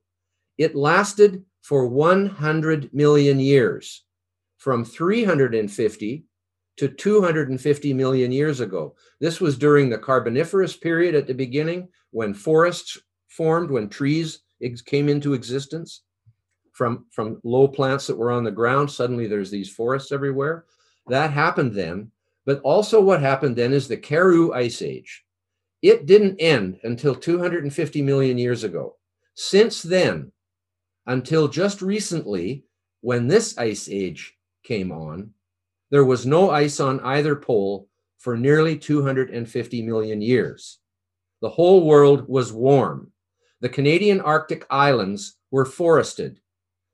[0.56, 4.04] It lasted for 100 million years,
[4.58, 6.24] from 350
[6.78, 8.94] to 250 million years ago.
[9.20, 12.98] This was during the Carboniferous period at the beginning, when forests
[13.28, 14.40] formed, when trees
[14.86, 16.02] came into existence
[16.72, 18.90] from, from low plants that were on the ground.
[18.90, 20.64] Suddenly there's these forests everywhere.
[21.08, 22.12] That happened then.
[22.46, 25.24] But also, what happened then is the Karoo Ice Age.
[25.82, 28.96] It didn't end until 250 million years ago.
[29.34, 30.32] Since then,
[31.06, 32.64] until just recently,
[33.00, 35.32] when this ice age came on,
[35.90, 40.78] there was no ice on either pole for nearly 250 million years.
[41.40, 43.12] The whole world was warm.
[43.60, 46.40] The Canadian Arctic islands were forested.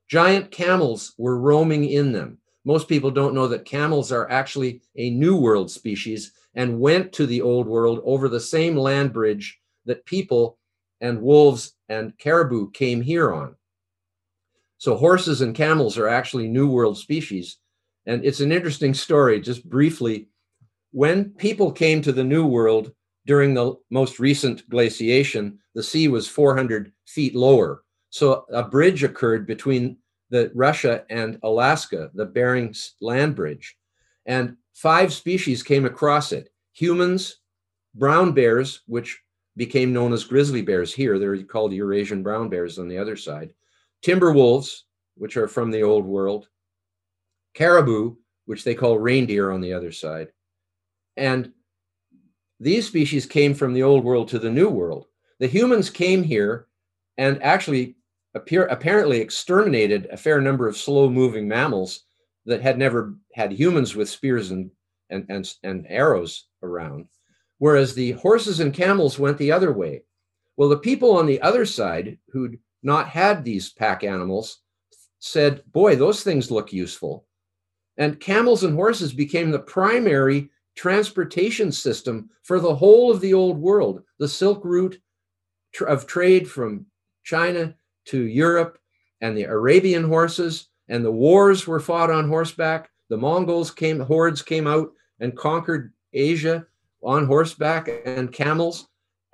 [0.07, 2.37] Giant camels were roaming in them.
[2.63, 7.25] Most people don't know that camels are actually a New World species and went to
[7.25, 10.57] the Old World over the same land bridge that people
[11.01, 13.55] and wolves and caribou came here on.
[14.77, 17.57] So horses and camels are actually New World species.
[18.05, 20.27] And it's an interesting story, just briefly.
[20.91, 22.91] When people came to the New World,
[23.25, 27.83] during the most recent glaciation, the sea was 400 feet lower.
[28.09, 29.97] So a bridge occurred between
[30.29, 33.75] the Russia and Alaska, the Bering land bridge,
[34.25, 36.49] and five species came across it.
[36.73, 37.37] Humans,
[37.93, 39.21] brown bears, which
[39.55, 43.53] became known as grizzly bears here, they're called Eurasian brown bears on the other side,
[44.01, 44.85] timber wolves,
[45.15, 46.49] which are from the old world,
[47.55, 50.27] caribou, which they call reindeer on the other side,
[51.17, 51.51] and
[52.59, 55.07] these species came from the old world to the new world.
[55.39, 56.67] The humans came here
[57.17, 57.95] and actually
[58.33, 62.03] appear, apparently exterminated a fair number of slow moving mammals
[62.45, 64.71] that had never had humans with spears and,
[65.09, 67.07] and, and, and arrows around.
[67.57, 70.03] Whereas the horses and camels went the other way.
[70.57, 74.59] Well, the people on the other side who'd not had these pack animals
[75.19, 77.25] said, Boy, those things look useful.
[77.97, 83.57] And camels and horses became the primary transportation system for the whole of the old
[83.57, 84.03] world.
[84.19, 84.97] The Silk Route
[85.87, 86.85] of trade from
[87.23, 87.75] China
[88.05, 88.77] to Europe
[89.21, 92.89] and the Arabian horses and the wars were fought on horseback.
[93.09, 96.65] The Mongols came, hordes came out and conquered Asia
[97.03, 98.87] on horseback and camels.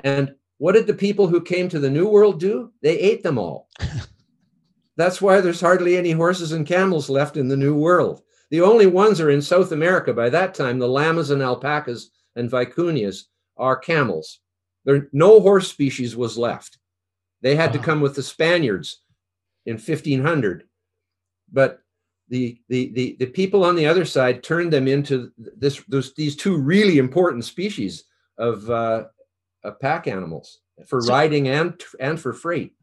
[0.03, 2.72] And what did the people who came to the New World do?
[2.82, 3.70] They ate them all.
[4.97, 8.22] That's why there's hardly any horses and camels left in the New World.
[8.52, 10.14] The only ones are in South America.
[10.14, 13.24] By that time, the llamas and alpacas and vicunias
[13.58, 14.39] are camels.
[14.84, 16.78] There, no horse species was left.
[17.41, 17.78] They had wow.
[17.78, 19.02] to come with the Spaniards
[19.66, 20.66] in 1500.
[21.52, 21.82] But
[22.28, 26.36] the, the, the, the people on the other side turned them into this, those, these
[26.36, 28.04] two really important species
[28.38, 29.06] of, uh,
[29.64, 32.74] of pack animals for so, riding and, and for freight.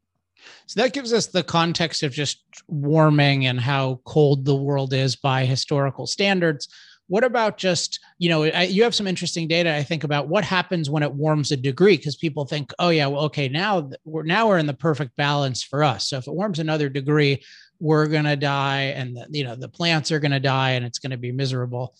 [0.67, 5.17] So that gives us the context of just warming and how cold the world is
[5.17, 6.69] by historical standards.
[7.07, 10.45] What about just, you know, I, you have some interesting data, I think, about what
[10.45, 14.25] happens when it warms a degree, because people think, oh, yeah, well, okay, now we're
[14.25, 16.11] now we're in the perfect balance for us.
[16.11, 17.43] So if it warms another degree,
[17.81, 20.85] we're going to die and, the, you know, the plants are going to die and
[20.85, 21.97] it's going to be miserable.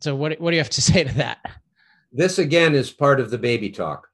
[0.00, 1.38] So what, what do you have to say to that?
[2.10, 4.07] This again is part of the baby talk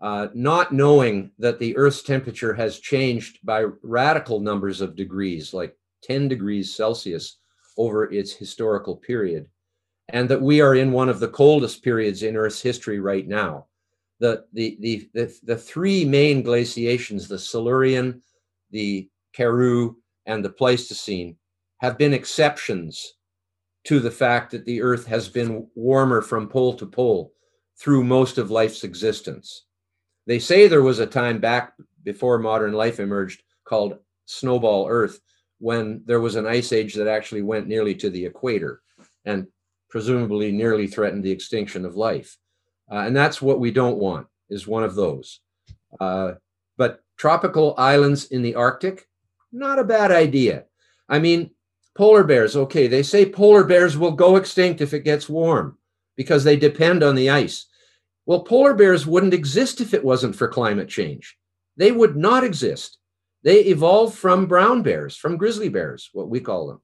[0.00, 5.76] uh, not knowing that the Earth's temperature has changed by radical numbers of degrees, like
[6.04, 7.38] 10 degrees Celsius
[7.76, 9.46] over its historical period,
[10.08, 13.66] and that we are in one of the coldest periods in Earth's history right now.
[14.20, 18.22] The, the, the, the, the three main glaciations, the Silurian,
[18.70, 19.96] the Karoo,
[20.26, 21.36] and the Pleistocene,
[21.78, 23.14] have been exceptions
[23.84, 27.32] to the fact that the Earth has been warmer from pole to pole
[27.78, 29.64] through most of life's existence.
[30.30, 31.72] They say there was a time back
[32.04, 35.18] before modern life emerged called snowball Earth
[35.58, 38.80] when there was an ice age that actually went nearly to the equator
[39.24, 39.48] and
[39.88, 42.38] presumably nearly threatened the extinction of life.
[42.88, 45.40] Uh, and that's what we don't want is one of those.
[45.98, 46.34] Uh,
[46.76, 49.08] but tropical islands in the Arctic,
[49.50, 50.66] not a bad idea.
[51.08, 51.50] I mean,
[51.96, 55.76] polar bears, okay, they say polar bears will go extinct if it gets warm
[56.16, 57.66] because they depend on the ice.
[58.30, 61.36] Well, polar bears wouldn't exist if it wasn't for climate change.
[61.76, 62.98] They would not exist.
[63.42, 66.80] They evolved from brown bears, from grizzly bears, what we call them.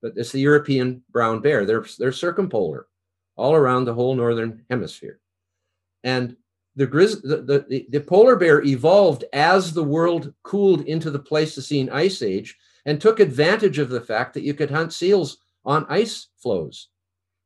[0.00, 1.66] but it's the European brown bear.
[1.66, 2.86] They're, they're circumpolar
[3.36, 5.20] all around the whole northern hemisphere.
[6.02, 6.34] And
[6.76, 11.90] the, grizz, the, the, the polar bear evolved as the world cooled into the Pleistocene
[11.90, 16.28] ice age and took advantage of the fact that you could hunt seals on ice
[16.38, 16.88] floes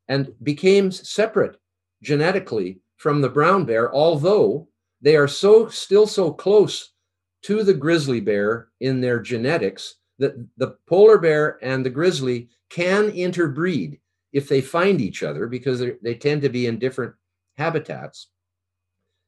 [0.07, 1.57] and became separate
[2.01, 4.69] genetically from the brown bear, although
[5.01, 6.93] they are so still so close
[7.41, 13.09] to the grizzly bear in their genetics that the polar bear and the grizzly can
[13.09, 13.99] interbreed
[14.35, 17.15] if they find each other because they tend to be in different
[17.57, 18.29] habitats.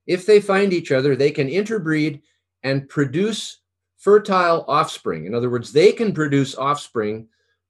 [0.06, 2.20] If they find each other, they can interbreed
[2.62, 3.62] and produce
[3.96, 5.24] fertile offspring.
[5.24, 7.26] In other words, they can produce offspring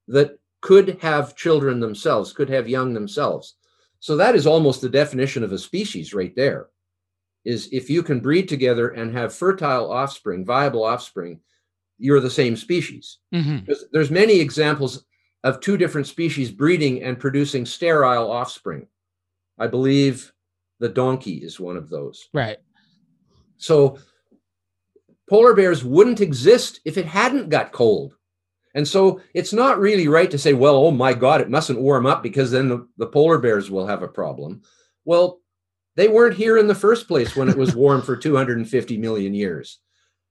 [0.09, 3.55] that could have children themselves, could have young themselves.
[4.03, 6.66] So that is almost the definition of a species right there.
[7.44, 11.38] Is if you can breed together and have fertile offspring, viable offspring,
[11.98, 13.18] you're the same species.
[13.32, 13.64] Mm-hmm.
[13.64, 15.05] There's, there's many examples
[15.44, 18.88] of two different species breeding and producing sterile offspring.
[19.57, 20.32] I believe
[20.80, 22.28] the donkey is one of those.
[22.34, 22.59] Right.
[23.59, 23.98] So
[25.30, 28.16] polar bears wouldn't exist if it hadn't got cold.
[28.75, 32.07] And so it's not really right to say, well, oh my God, it mustn't warm
[32.07, 34.62] up because then the, the polar bears will have a problem.
[35.05, 35.41] Well,
[35.97, 39.79] they weren't here in the first place when it was warm for 250 million years.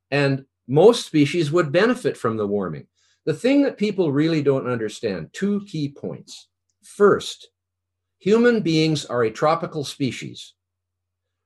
[0.10, 2.88] And most species would benefit from the warming.
[3.26, 6.48] The thing that people really don't understand two key points.
[6.84, 7.50] First,
[8.18, 10.54] human beings are a tropical species.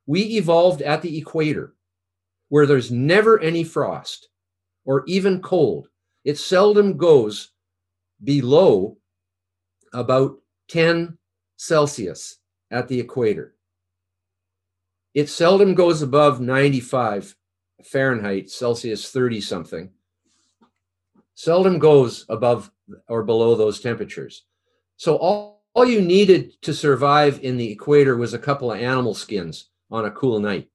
[0.06, 1.76] We evolved at the equator
[2.48, 4.30] where there's never any frost
[4.86, 5.90] or even cold.
[6.26, 7.52] It seldom goes
[8.22, 8.98] below
[9.94, 11.18] about 10
[11.56, 13.56] Celsius at the equator.
[15.14, 17.38] It seldom goes above 95
[17.84, 19.92] Fahrenheit, Celsius 30 something
[21.36, 22.72] seldom goes above
[23.08, 24.46] or below those temperatures.
[24.98, 29.14] So all, all you needed to survive in the equator was a couple of animal
[29.14, 30.70] skins on a cool night,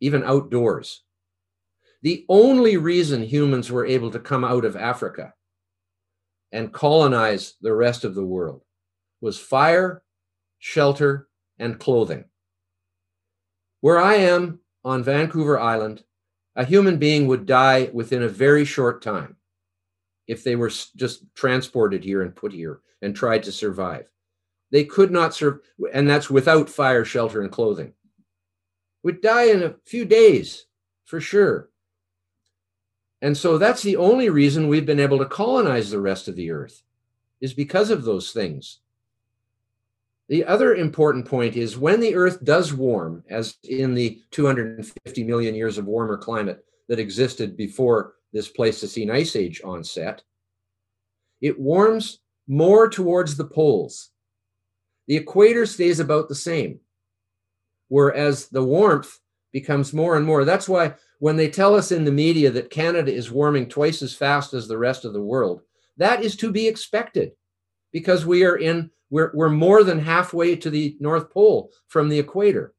[0.00, 1.02] even outdoors.
[2.06, 5.34] The only reason humans were able to come out of Africa
[6.52, 8.62] and colonize the rest of the world
[9.20, 10.04] was fire,
[10.60, 11.26] shelter,
[11.58, 12.26] and clothing.
[13.80, 16.04] Where I am on Vancouver Island,
[16.54, 19.34] a human being would die within a very short time
[20.28, 24.06] if they were just transported here and put here and tried to survive.
[24.70, 25.58] They could not serve,
[25.92, 27.94] and that's without fire, shelter, and clothing.
[29.02, 30.66] Would die in a few days
[31.04, 31.68] for sure.
[33.22, 36.50] And so that's the only reason we've been able to colonize the rest of the
[36.50, 36.82] earth,
[37.40, 38.80] is because of those things.
[40.28, 45.54] The other important point is when the earth does warm, as in the 250 million
[45.54, 50.22] years of warmer climate that existed before this Pleistocene ice age onset,
[51.40, 54.10] it warms more towards the poles.
[55.06, 56.80] The equator stays about the same,
[57.88, 59.20] whereas the warmth
[59.52, 60.44] becomes more and more.
[60.44, 64.14] That's why when they tell us in the media that Canada is warming twice as
[64.14, 65.62] fast as the rest of the world,
[65.96, 67.32] that is to be expected
[67.92, 72.18] because we are in we're, we're more than halfway to the north pole from the
[72.18, 72.74] equator.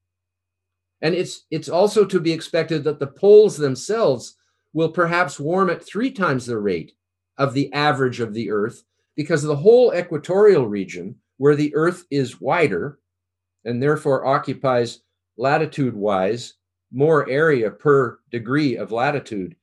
[1.02, 4.36] And it's it's also to be expected that the poles themselves
[4.74, 6.92] will perhaps warm at three times the rate
[7.38, 8.84] of the average of the Earth
[9.16, 13.00] because the whole equatorial region, where the Earth is wider
[13.66, 15.02] and therefore occupies
[15.38, 16.56] latitude wise
[16.92, 19.56] more area per degree of latitude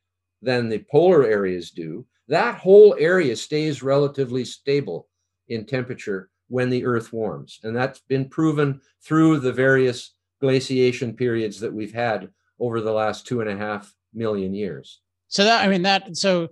[0.42, 5.08] than the polar areas do, that whole area stays relatively stable
[5.48, 7.60] in temperature when the Earth warms.
[7.62, 13.26] And that's been proven through the various glaciation periods that we've had over the last
[13.26, 15.00] two and a half million years.
[15.28, 16.50] So that I mean that so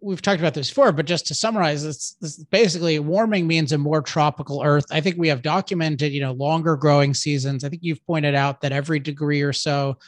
[0.00, 3.78] we've talked about this before, but just to summarize, this, this basically warming means a
[3.78, 4.86] more tropical Earth.
[4.90, 7.64] I think we have documented, you know, longer growing seasons.
[7.64, 9.98] I think you've pointed out that every degree or so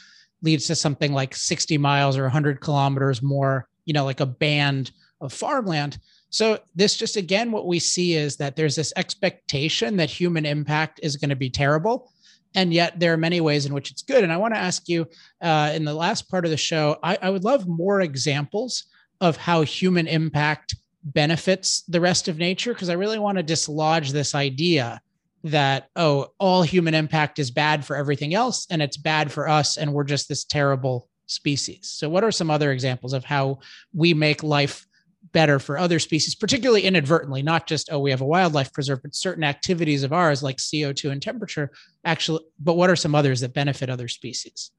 [0.41, 4.91] leads to something like 60 miles or 100 kilometers more, you know, like a band
[5.19, 5.97] of farmland.
[6.29, 10.99] So this just again, what we see is that there's this expectation that human impact
[11.03, 12.11] is going to be terrible
[12.55, 14.23] and yet there are many ways in which it's good.
[14.23, 15.07] And I want to ask you
[15.41, 18.85] uh, in the last part of the show, I, I would love more examples
[19.21, 24.11] of how human impact benefits the rest of nature, because I really want to dislodge
[24.11, 25.01] this idea
[25.43, 29.77] that, oh, all human impact is bad for everything else and it's bad for us
[29.77, 31.87] and we're just this terrible species.
[31.87, 33.59] So, what are some other examples of how
[33.93, 34.85] we make life
[35.31, 39.15] better for other species, particularly inadvertently, not just, oh, we have a wildlife preserve, but
[39.15, 41.71] certain activities of ours like CO2 and temperature
[42.03, 44.71] actually, but what are some others that benefit other species?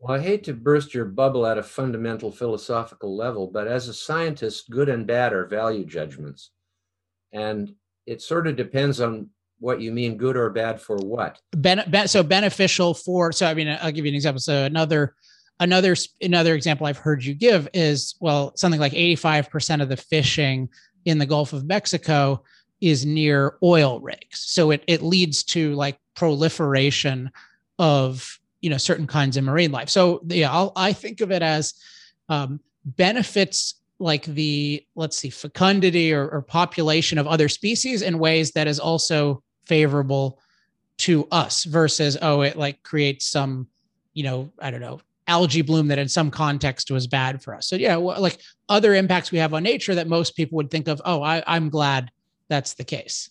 [0.00, 3.94] Well, I hate to burst your bubble at a fundamental philosophical level, but as a
[3.94, 6.50] scientist, good and bad are value judgments.
[7.32, 7.74] And
[8.06, 11.40] it sort of depends on what you mean good or bad for what.
[11.50, 14.40] Ben, ben, so beneficial for, so I mean, I'll give you an example.
[14.40, 15.16] So another,
[15.58, 20.68] another, another example I've heard you give is, well, something like 85% of the fishing
[21.04, 22.44] in the Gulf of Mexico
[22.80, 24.44] is near oil rigs.
[24.46, 27.32] So it, it leads to like proliferation
[27.80, 29.88] of, you know, certain kinds of marine life.
[29.88, 31.74] So yeah, I'll, I think of it as
[32.28, 38.52] um, benefits like the let's see fecundity or, or, population of other species in ways
[38.52, 40.38] that is also favorable
[40.98, 43.66] to us versus oh it like creates some
[44.14, 47.66] you know i don't know algae bloom that in some context was bad for us
[47.66, 51.02] so yeah like other impacts we have on nature that most people would think of
[51.04, 52.10] oh I, i'm glad
[52.48, 53.30] that's the case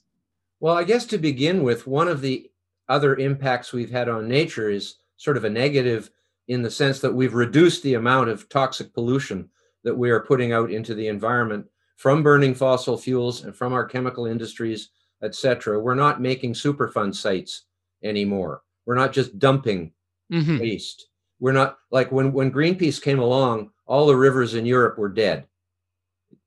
[0.60, 2.50] well i guess to begin with one of the
[2.90, 6.10] other impacts we've had on nature is sort of a negative
[6.48, 9.50] in the sense that we've reduced the amount of toxic pollution
[9.84, 11.66] that we are putting out into the environment
[11.98, 14.90] from burning fossil fuels and from our chemical industries,
[15.24, 15.80] etc.
[15.80, 17.66] We're not making Superfund sites
[18.04, 18.62] anymore.
[18.86, 19.92] We're not just dumping
[20.32, 20.60] mm-hmm.
[20.60, 21.08] waste.
[21.40, 25.48] We're not like when when Greenpeace came along, all the rivers in Europe were dead.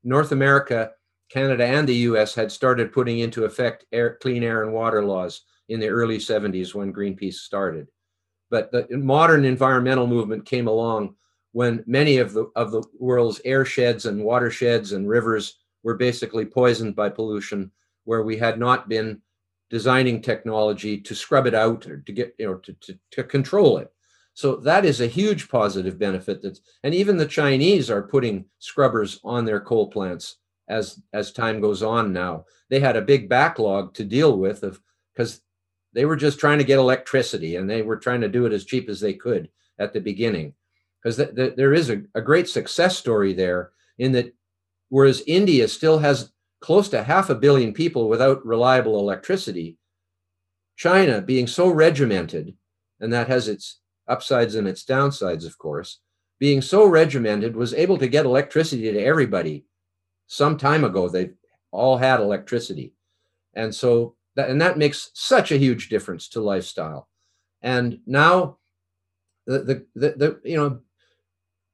[0.03, 0.93] North America,
[1.31, 2.35] Canada, and the U.S.
[2.35, 6.75] had started putting into effect air, clean air and water laws in the early 70s
[6.75, 7.87] when Greenpeace started.
[8.51, 11.15] But the modern environmental movement came along
[11.53, 16.95] when many of the of the world's airsheds and watersheds and rivers were basically poisoned
[16.95, 17.71] by pollution,
[18.05, 19.21] where we had not been
[19.71, 23.79] designing technology to scrub it out or to get you know to, to, to control
[23.79, 23.93] it.
[24.35, 26.43] So that is a huge positive benefit.
[26.43, 30.37] That's and even the Chinese are putting scrubbers on their coal plants
[30.69, 32.45] as as time goes on now.
[32.69, 34.81] They had a big backlog to deal with of
[35.15, 35.41] because
[35.93, 38.65] they were just trying to get electricity and they were trying to do it as
[38.65, 40.55] cheap as they could at the beginning
[41.03, 44.33] because th- th- there is a, a great success story there in that
[44.89, 49.79] whereas India still has close to half a billion people without reliable electricity,
[50.77, 52.55] China being so regimented,
[53.01, 56.01] and that has its upsides and its downsides, of course,
[56.39, 59.65] being so regimented was able to get electricity to everybody
[60.27, 61.09] some time ago.
[61.09, 61.31] They
[61.71, 62.95] all had electricity.
[63.55, 64.17] And so
[64.49, 67.09] and that makes such a huge difference to lifestyle.
[67.63, 68.59] And now
[69.47, 70.81] the, the, the, the you know,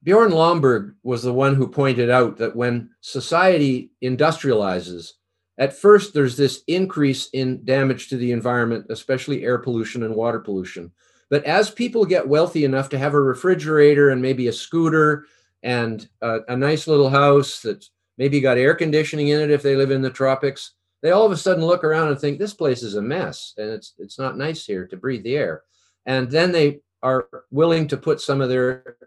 [0.03, 5.11] Bjorn Lomborg was the one who pointed out that when society industrializes,
[5.57, 10.39] at first there's this increase in damage to the environment, especially air pollution and water
[10.39, 10.91] pollution.
[11.29, 15.25] But as people get wealthy enough to have a refrigerator and maybe a scooter
[15.63, 19.75] and a, a nice little house that's maybe got air conditioning in it if they
[19.75, 22.83] live in the tropics, they all of a sudden look around and think this place
[22.83, 25.63] is a mess and it's it's not nice here to breathe the air.
[26.05, 28.97] And then they are willing to put some of their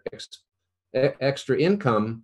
[0.93, 2.23] extra income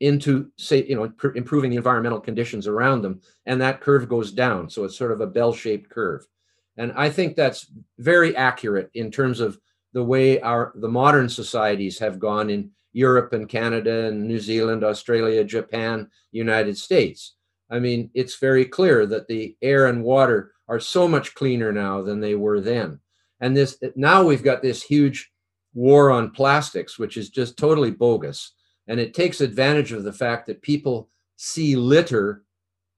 [0.00, 4.32] into say you know pr- improving the environmental conditions around them and that curve goes
[4.32, 4.70] down.
[4.70, 6.26] So it's sort of a bell-shaped curve.
[6.76, 7.66] And i think that's
[7.98, 9.58] very accurate in terms of
[9.92, 14.84] the way our the modern societies have gone in europe and canada and new zealand
[14.84, 17.34] australia japan united states
[17.70, 22.02] i mean it's very clear that the air and water are so much cleaner now
[22.02, 22.98] than they were then
[23.40, 25.30] and this now we've got this huge
[25.74, 28.52] war on plastics, which is just totally bogus.
[28.86, 32.44] And it takes advantage of the fact that people see litter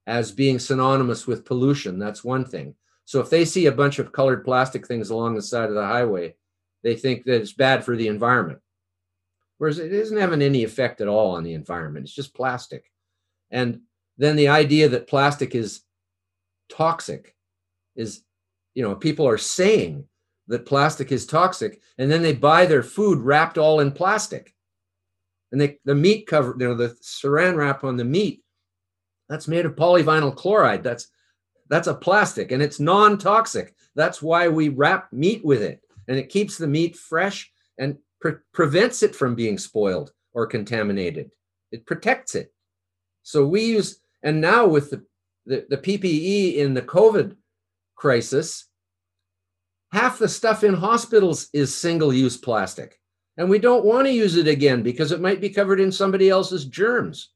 [0.07, 1.99] as being synonymous with pollution.
[1.99, 2.75] That's one thing.
[3.05, 5.87] So if they see a bunch of colored plastic things along the side of the
[5.87, 6.37] highway,
[6.83, 8.61] they think that it's bad for the environment.
[9.59, 12.07] Whereas it isn't having any effect at all on the environment.
[12.07, 12.91] It's just plastic.
[13.51, 13.81] And
[14.21, 15.81] then the idea that plastic is
[16.69, 17.35] toxic
[17.97, 18.23] is,
[18.75, 20.05] you know, people are saying
[20.49, 24.55] that plastic is toxic, and then they buy their food wrapped all in plastic.
[25.53, 28.43] And they, the meat cover, you know, the saran wrap on the meat,
[29.29, 30.83] that's made of polyvinyl chloride.
[30.83, 31.09] That's
[31.69, 33.75] that's a plastic and it's non-toxic.
[33.95, 38.43] That's why we wrap meat with it, and it keeps the meat fresh and pre-
[38.53, 41.31] prevents it from being spoiled or contaminated.
[41.73, 42.53] It protects it.
[43.23, 45.05] So we use, and now with the,
[45.47, 47.37] the, the PPE in the COVID
[47.97, 48.67] crisis,
[49.93, 52.99] half the stuff in hospitals is single use plastic.
[53.37, 56.29] And we don't want to use it again because it might be covered in somebody
[56.29, 57.31] else's germs.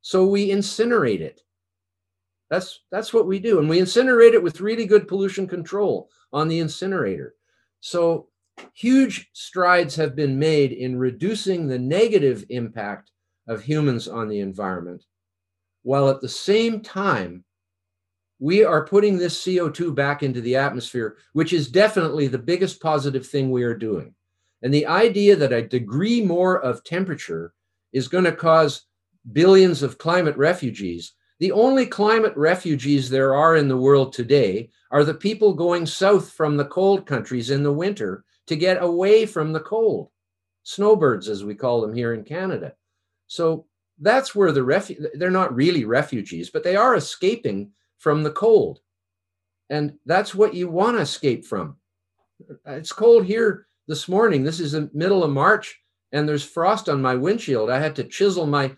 [0.00, 1.40] So we incinerate it.
[2.50, 3.58] That's, that's what we do.
[3.58, 7.34] And we incinerate it with really good pollution control on the incinerator.
[7.80, 8.28] So
[8.74, 13.10] huge strides have been made in reducing the negative impact
[13.48, 15.04] of humans on the environment,
[15.82, 17.44] while at the same time
[18.38, 23.26] we are putting this CO2 back into the atmosphere, which is definitely the biggest positive
[23.26, 24.14] thing we are doing.
[24.62, 27.54] And the idea that a degree more of temperature
[27.92, 28.86] is going to cause
[29.32, 35.02] billions of climate refugees, The only climate refugees there are in the world today are
[35.02, 39.52] the people going south from the cold countries in the winter to get away from
[39.52, 40.10] the cold.
[40.62, 42.74] Snowbirds, as we call them here in Canada.
[43.26, 43.66] So
[44.00, 48.80] that's where the refu- they're not really refugees, but they are escaping from the cold.
[49.70, 51.76] And that's what you want to escape from.
[52.66, 54.42] It's cold here this morning.
[54.42, 55.80] This is the middle of March
[56.12, 57.70] and there's frost on my windshield.
[57.70, 58.72] I had to chisel my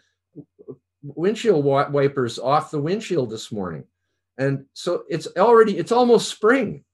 [1.02, 3.84] windshield wipers off the windshield this morning.
[4.38, 6.84] And so it's already it's almost spring.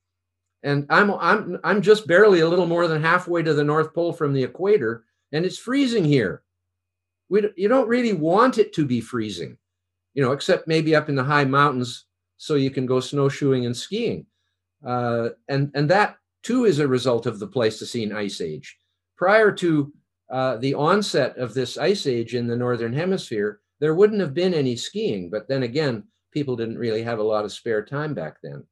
[0.63, 4.13] And I'm I'm I'm just barely a little more than halfway to the North Pole
[4.13, 6.43] from the equator and it's freezing here.
[7.31, 9.57] We you don't really want it to be freezing.
[10.13, 12.05] You know, except maybe up in the high mountains
[12.37, 14.27] so you can go snowshoeing and skiing.
[14.85, 18.77] Uh, and and that too is a result of the Pleistocene ice age.
[19.17, 19.93] Prior to
[20.31, 24.55] uh, the onset of this ice age in the northern hemisphere, there wouldn't have been
[24.55, 25.31] any skiing.
[25.31, 28.65] But then again, people didn't really have a lot of spare time back then.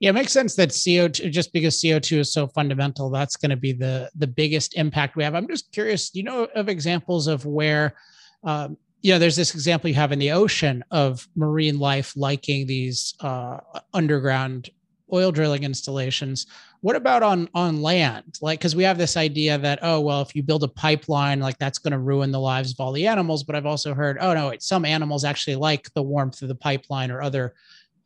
[0.00, 3.56] Yeah, it makes sense that CO2 just because CO2 is so fundamental, that's going to
[3.56, 5.34] be the the biggest impact we have.
[5.34, 7.94] I'm just curious, you know, of examples of where
[8.42, 12.66] um, you know, there's this example you have in the ocean of marine life liking
[12.66, 13.58] these uh,
[13.92, 14.70] underground
[15.12, 16.46] oil drilling installations
[16.80, 20.34] what about on on land like because we have this idea that oh well if
[20.34, 23.44] you build a pipeline like that's going to ruin the lives of all the animals
[23.44, 27.10] but i've also heard oh no some animals actually like the warmth of the pipeline
[27.10, 27.54] or other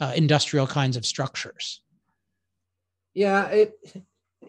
[0.00, 1.82] uh, industrial kinds of structures.
[3.14, 3.72] Yeah it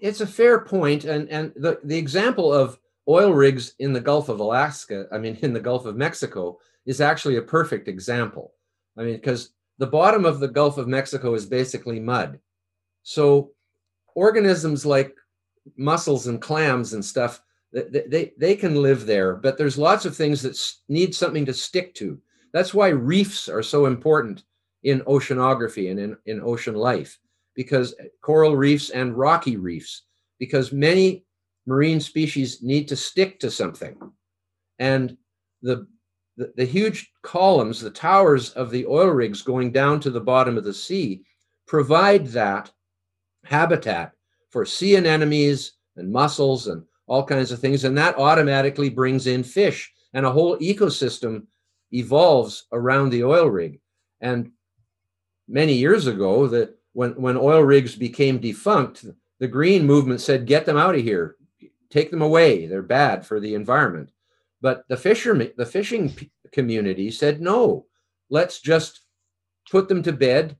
[0.02, 2.78] it's a fair point and and the the example of
[3.08, 6.58] oil rigs in the gulf of alaska i mean in the gulf of mexico
[6.90, 8.54] is actually a perfect example.
[8.98, 12.40] I mean because the bottom of the gulf of mexico is basically mud.
[13.04, 13.52] So
[14.16, 15.16] organisms like
[15.78, 17.42] mussels and clams and stuff,
[17.72, 21.54] they, they, they can live there, but there's lots of things that need something to
[21.54, 22.20] stick to.
[22.54, 24.44] That's why reefs are so important
[24.84, 27.20] in oceanography and in, in ocean life,
[27.56, 30.04] because coral reefs and rocky reefs,
[30.40, 31.26] because many
[31.66, 33.98] marine species need to stick to something.
[34.80, 35.18] And
[35.62, 35.86] the,
[36.38, 40.58] the, the huge columns, the towers of the oil rigs going down to the bottom
[40.58, 41.24] of the sea,
[41.68, 42.72] provide that
[43.44, 44.14] habitat
[44.50, 47.84] for sea anemones and mussels and all kinds of things.
[47.84, 51.44] And that automatically brings in fish, and a whole ecosystem
[51.92, 53.82] evolves around the oil rig.
[54.22, 54.52] And
[55.50, 59.06] many years ago, the, when, when oil rigs became defunct,
[59.40, 61.36] the green movement said, get them out of here,
[61.90, 62.66] take them away.
[62.66, 64.12] They're bad for the environment.
[64.62, 66.16] But the fishermen, the fishing
[66.52, 67.86] community said, no,
[68.30, 69.02] let's just
[69.72, 70.58] put them to bed,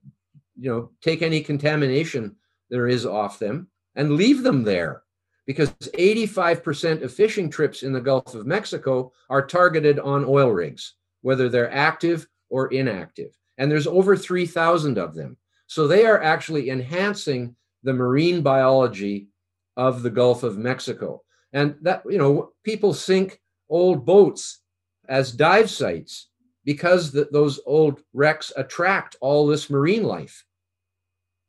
[0.58, 2.36] you know, take any contamination
[2.70, 5.02] there is off them and leave them there
[5.46, 10.94] because 85% of fishing trips in the Gulf of Mexico are targeted on oil rigs,
[11.22, 13.36] whether they're active or inactive.
[13.58, 15.36] And there's over 3,000 of them.
[15.66, 19.28] So they are actually enhancing the marine biology
[19.76, 21.22] of the Gulf of Mexico.
[21.52, 24.60] And that, you know, people sink old boats
[25.08, 26.28] as dive sites
[26.64, 30.44] because the, those old wrecks attract all this marine life.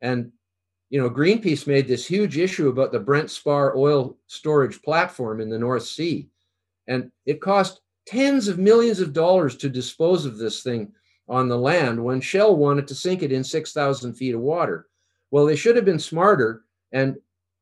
[0.00, 0.32] And
[0.92, 5.48] you know, Greenpeace made this huge issue about the Brent Spar oil storage platform in
[5.48, 6.28] the North Sea.
[6.86, 10.92] And it cost tens of millions of dollars to dispose of this thing
[11.28, 14.88] on the land when Shell wanted to sink it in 6,000 feet of water.
[15.30, 17.16] Well, they should have been smarter and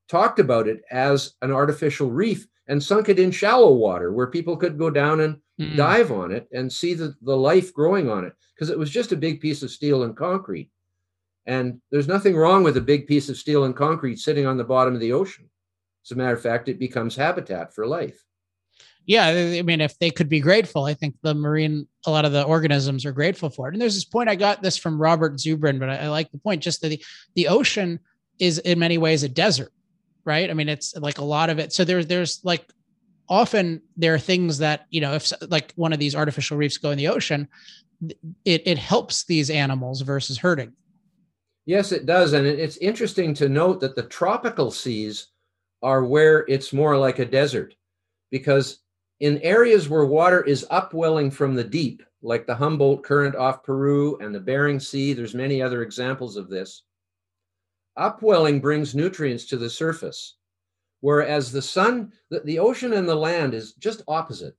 [0.09, 4.57] talked about it as an artificial reef and sunk it in shallow water where people
[4.57, 5.77] could go down and mm.
[5.77, 9.13] dive on it and see the, the life growing on it because it was just
[9.13, 10.71] a big piece of steel and concrete.
[11.47, 14.65] And there's nothing wrong with a big piece of steel and concrete sitting on the
[14.65, 15.49] bottom of the ocean.
[16.05, 18.25] As a matter of fact, it becomes habitat for life.
[19.07, 22.33] Yeah, I mean, if they could be grateful, I think the marine, a lot of
[22.33, 23.75] the organisms are grateful for it.
[23.75, 26.39] And there's this point I got this from Robert Zubrin, but I, I like the
[26.39, 26.63] point.
[26.63, 27.03] Just that the
[27.35, 27.99] the ocean
[28.39, 29.73] is in many ways a desert,
[30.25, 30.49] right?
[30.49, 31.73] I mean, it's like a lot of it.
[31.73, 32.65] So there's there's like
[33.29, 36.91] often there are things that you know if like one of these artificial reefs go
[36.91, 37.49] in the ocean,
[38.45, 40.73] it it helps these animals versus hurting
[41.71, 42.33] Yes, it does.
[42.33, 45.29] And it's interesting to note that the tropical seas
[45.83, 47.75] are where it's more like a desert
[48.33, 48.81] because
[49.21, 54.19] in areas where water is upwelling from the deep, like the Humboldt Current off Peru
[54.19, 56.83] and the Bering Sea, there's many other examples of this.
[57.97, 60.37] Upwelling brings nutrients to the surface,
[61.01, 64.57] whereas the sun, the, the ocean and the land is just opposite.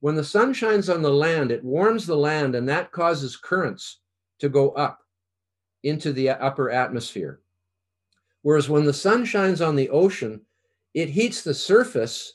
[0.00, 4.00] When the sun shines on the land, it warms the land and that causes currents
[4.38, 5.00] to go up
[5.82, 7.40] into the upper atmosphere.
[8.42, 10.42] Whereas when the sun shines on the ocean,
[10.94, 12.34] it heats the surface,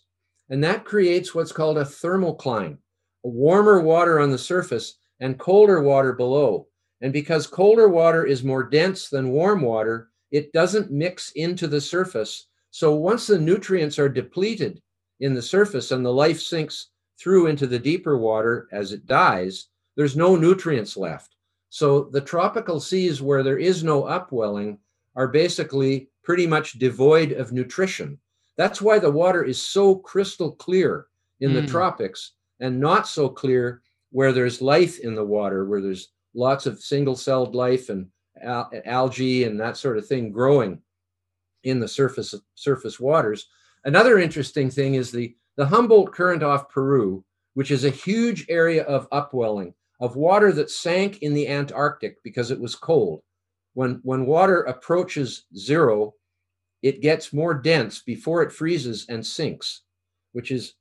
[0.52, 2.78] and that creates what's called a thermocline,
[3.24, 6.68] a warmer water on the surface, and colder water below.
[7.00, 11.80] And because colder water is more dense than warm water, it doesn't mix into the
[11.80, 12.48] surface.
[12.70, 14.82] So once the nutrients are depleted
[15.22, 19.68] in the surface and the life sinks through into the deeper water as it dies,
[19.96, 21.36] there's no nutrients left.
[21.70, 24.80] So the tropical seas where there is no upwelling
[25.16, 28.20] are basically pretty much devoid of nutrition.
[28.58, 31.08] That's why the water is so crystal clear
[31.40, 31.56] in mm.
[31.56, 31.68] the hmm.
[31.68, 33.82] tropics and not so clear
[34.12, 38.08] where there's life in the water, where there's lots of single celled life and
[38.44, 40.82] al- algae and that sort of thing growing
[41.64, 43.48] in the surface surface waters.
[43.86, 47.24] Another interesting thing is the the Humboldt Current off Peru,
[47.54, 52.52] which is a huge area of upwelling of water that sank in the Antarctic because
[52.52, 53.22] it was cold.
[53.74, 56.16] When when water approaches zero,
[56.82, 59.82] it gets more dense before it freezes and sinks,
[60.34, 60.74] which is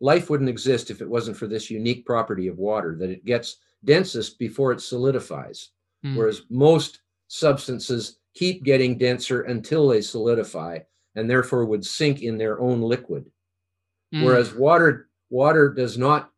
[0.00, 3.58] life wouldn't exist if it wasn't for this unique property of water that it gets
[3.84, 5.70] densest before it solidifies.
[6.04, 6.16] Mm.
[6.16, 10.80] Whereas most substances keep getting denser until they solidify
[11.14, 13.30] and therefore would sink in their own liquid.
[14.12, 14.24] Mm.
[14.24, 16.30] Whereas water water does not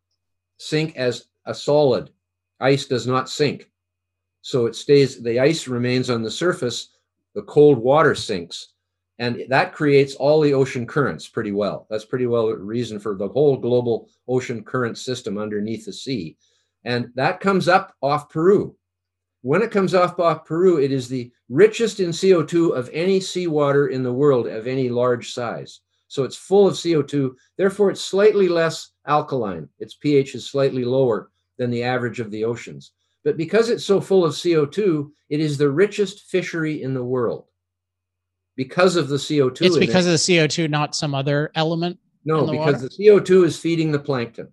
[0.57, 2.11] sink as a solid.
[2.59, 3.69] Ice does not sink.
[4.41, 6.89] So it stays the ice remains on the surface,
[7.33, 8.69] the cold water sinks
[9.19, 11.87] and that creates all the ocean currents pretty well.
[11.89, 16.37] That's pretty well reason for the whole global ocean current system underneath the sea.
[16.83, 18.75] And that comes up off Peru.
[19.41, 23.87] When it comes off off Peru, it is the richest in CO2 of any seawater
[23.87, 25.81] in the world of any large size.
[26.07, 27.33] So it's full of CO2.
[27.57, 29.67] Therefore, it's slightly less alkaline.
[29.79, 32.91] Its pH is slightly lower than the average of the oceans.
[33.23, 37.47] But because it's so full of CO2, it is the richest fishery in the world
[38.57, 39.61] because of the CO2.
[39.61, 40.09] It's because it.
[40.09, 41.97] of the CO2, not some other element.
[42.25, 42.89] No, the because water?
[42.89, 44.51] the CO2 is feeding the plankton.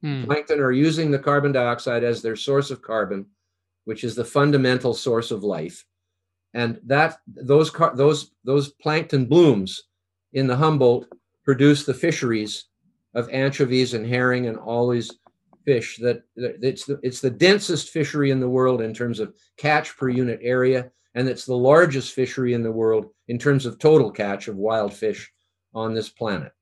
[0.00, 0.24] Hmm.
[0.24, 3.26] Plankton are using the carbon dioxide as their source of carbon,
[3.84, 5.84] which is the fundamental source of life.
[6.54, 9.82] And that those car, those those plankton blooms
[10.32, 11.08] in the Humboldt
[11.44, 12.66] produce the fisheries
[13.14, 15.10] of anchovies and herring and all these
[15.66, 19.94] fish that it's the it's the densest fishery in the world in terms of catch
[19.96, 24.08] per unit area and it's the largest fishery in the world in terms of total
[24.08, 25.32] catch of wild fish
[25.74, 26.52] on this planet.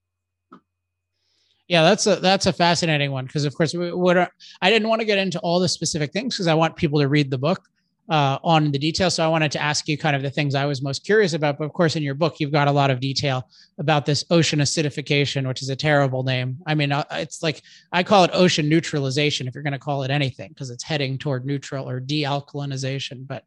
[1.69, 4.31] Yeah, that's a that's a fascinating one because of course what
[4.63, 7.09] I didn't want to get into all the specific things because I want people to
[7.09, 7.69] read the book
[8.09, 9.15] uh, on the details.
[9.15, 11.59] So I wanted to ask you kind of the things I was most curious about.
[11.59, 14.61] But of course, in your book, you've got a lot of detail about this ocean
[14.61, 16.57] acidification, which is a terrible name.
[16.67, 17.61] I mean, uh, it's like
[17.93, 21.19] I call it ocean neutralization if you're going to call it anything because it's heading
[21.19, 23.27] toward neutral or dealkalinization.
[23.27, 23.45] But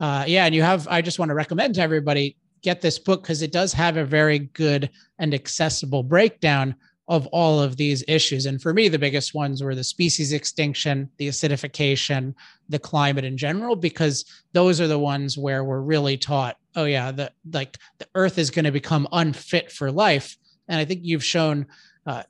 [0.00, 3.22] uh, yeah, and you have, I just want to recommend to everybody get this book
[3.22, 6.74] because it does have a very good and accessible breakdown
[7.08, 8.46] of all of these issues.
[8.46, 12.34] And for me, the biggest ones were the species extinction, the acidification,
[12.68, 17.12] the climate in general, because those are the ones where we're really taught, oh yeah,
[17.12, 20.36] the like the earth is going to become unfit for life.
[20.66, 21.66] And I think you've shown
[22.06, 22.24] uh,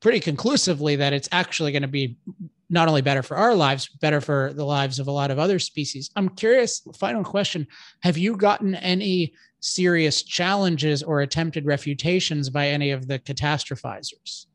[0.00, 2.16] pretty conclusively that it's actually going to be
[2.70, 5.58] not only better for our lives, better for the lives of a lot of other
[5.58, 6.10] species.
[6.16, 7.66] I'm curious, final question
[8.02, 14.46] Have you gotten any serious challenges or attempted refutations by any of the catastrophizers?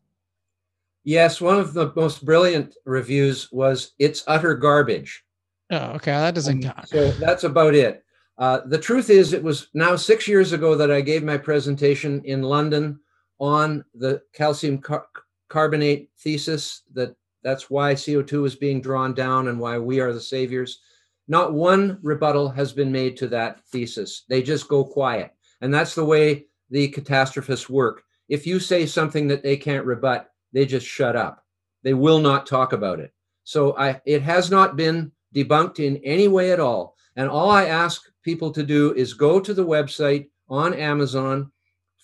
[1.04, 5.24] Yes, one of the most brilliant reviews was It's Utter Garbage.
[5.72, 6.12] Oh, okay.
[6.12, 6.90] That doesn't count.
[6.90, 8.04] So that's about it.
[8.38, 12.22] Uh, the truth is, it was now six years ago that I gave my presentation
[12.26, 13.00] in London
[13.40, 15.08] on the calcium car-
[15.50, 20.22] carbonate thesis that that's why CO2 is being drawn down and why we are the
[20.22, 20.80] saviors.
[21.28, 24.24] Not one rebuttal has been made to that thesis.
[24.28, 25.32] They just go quiet.
[25.62, 28.04] And that's the way the catastrophists work.
[28.28, 31.44] If you say something that they can't rebut, they just shut up.
[31.84, 33.14] They will not talk about it.
[33.44, 36.96] So I, it has not been debunked in any way at all.
[37.16, 41.52] And all I ask people to do is go to the website on Amazon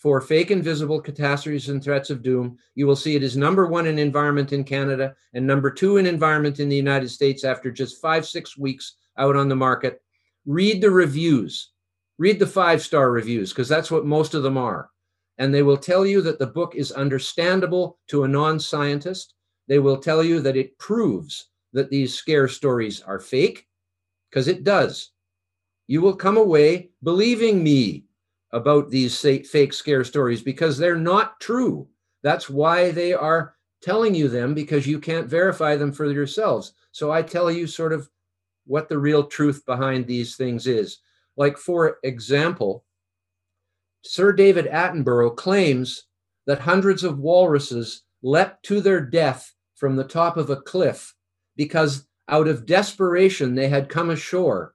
[0.05, 3.87] for fake invisible catastrophes and threats of doom, you will see it is number one
[3.87, 7.99] in environment in Canada and number two in environment in the United States after just
[7.99, 10.03] five, six weeks out on the market.
[10.45, 11.71] Read the reviews,
[12.19, 14.91] read the five star reviews, because that's what most of them are.
[15.39, 19.33] And they will tell you that the book is understandable to a non scientist.
[19.67, 23.65] They will tell you that it proves that these scare stories are fake,
[24.29, 25.13] because it does.
[25.87, 28.05] You will come away believing me
[28.51, 31.87] about these fake scare stories because they're not true.
[32.23, 36.73] That's why they are telling you them because you can't verify them for yourselves.
[36.91, 38.09] So I tell you sort of
[38.65, 40.99] what the real truth behind these things is.
[41.37, 42.85] Like, for example,
[44.03, 46.03] Sir David Attenborough claims
[46.45, 51.13] that hundreds of walruses leapt to their death from the top of a cliff
[51.55, 54.74] because out of desperation they had come ashore.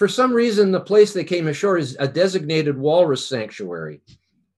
[0.00, 4.00] For some reason, the place they came ashore is a designated walrus sanctuary.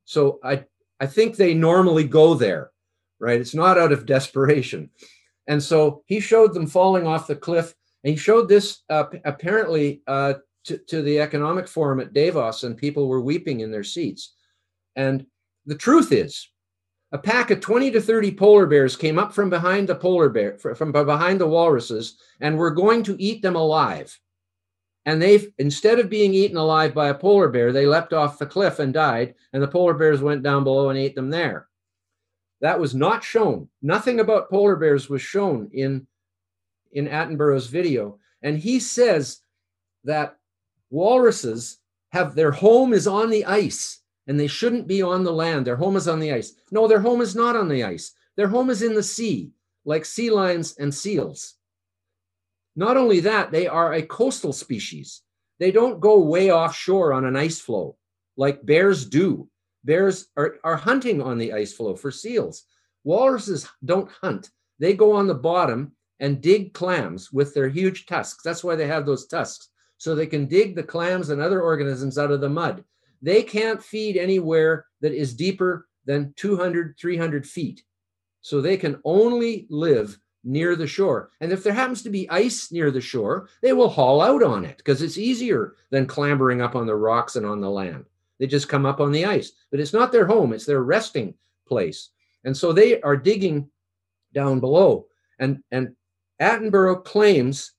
[0.04, 0.66] So I,
[1.00, 2.70] I think they normally go there,
[3.18, 3.40] right?
[3.40, 4.88] It's not out of desperation.
[5.48, 7.74] And so he showed them falling off the cliff.
[8.04, 10.34] And he showed this uh, apparently uh,
[10.66, 14.34] to, to the economic forum at Davos, and people were weeping in their seats.
[14.94, 15.26] And
[15.66, 16.48] the truth is,
[17.10, 20.56] a pack of 20 to 30 polar bears came up from behind the polar bear,
[20.56, 24.16] from behind the walruses, and were going to eat them alive.
[25.04, 28.46] And they, instead of being eaten alive by a polar bear, they leapt off the
[28.46, 31.68] cliff and died, and the polar bears went down below and ate them there.
[32.60, 33.68] That was not shown.
[33.82, 36.06] Nothing about polar bears was shown in,
[36.92, 38.18] in Attenborough's video.
[38.42, 39.40] And he says
[40.04, 40.38] that
[40.90, 41.78] walruses
[42.12, 45.66] have their home is on the ice and they shouldn't be on the land.
[45.66, 46.52] Their home is on the ice.
[46.70, 48.12] No, their home is not on the ice.
[48.36, 49.50] Their home is in the sea,
[49.84, 51.54] like sea lions and seals.
[52.74, 55.22] Not only that, they are a coastal species.
[55.58, 57.96] They don't go way offshore on an ice floe
[58.36, 59.48] like bears do.
[59.84, 62.64] Bears are, are hunting on the ice floe for seals.
[63.04, 64.50] Walruses don't hunt.
[64.78, 68.42] They go on the bottom and dig clams with their huge tusks.
[68.44, 69.68] That's why they have those tusks,
[69.98, 72.84] so they can dig the clams and other organisms out of the mud.
[73.20, 77.82] They can't feed anywhere that is deeper than 200, 300 feet.
[78.40, 81.30] So they can only live near the shore.
[81.40, 84.64] And if there happens to be ice near the shore, they will haul out on
[84.64, 88.04] it because it's easier than clambering up on the rocks and on the land.
[88.38, 91.34] They just come up on the ice, but it's not their home, it's their resting
[91.66, 92.10] place.
[92.44, 93.68] And so they are digging
[94.34, 95.06] down below.
[95.38, 95.94] And, and
[96.40, 97.72] Attenborough claims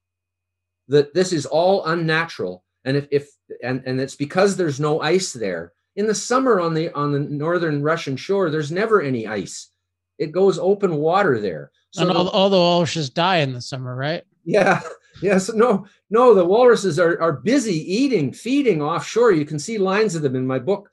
[0.87, 2.63] that this is all unnatural.
[2.85, 3.29] And if, if
[3.61, 5.73] and, and it's because there's no ice there.
[5.95, 9.69] In the summer on the on the northern Russian shore, there's never any ice.
[10.17, 11.71] It goes open water there.
[11.93, 14.23] So and all, all the walruses die in the summer, right?
[14.43, 14.81] Yeah.
[15.21, 15.53] Yes.
[15.53, 19.31] No, no, the walruses are, are busy eating, feeding offshore.
[19.31, 20.89] You can see lines of them in my book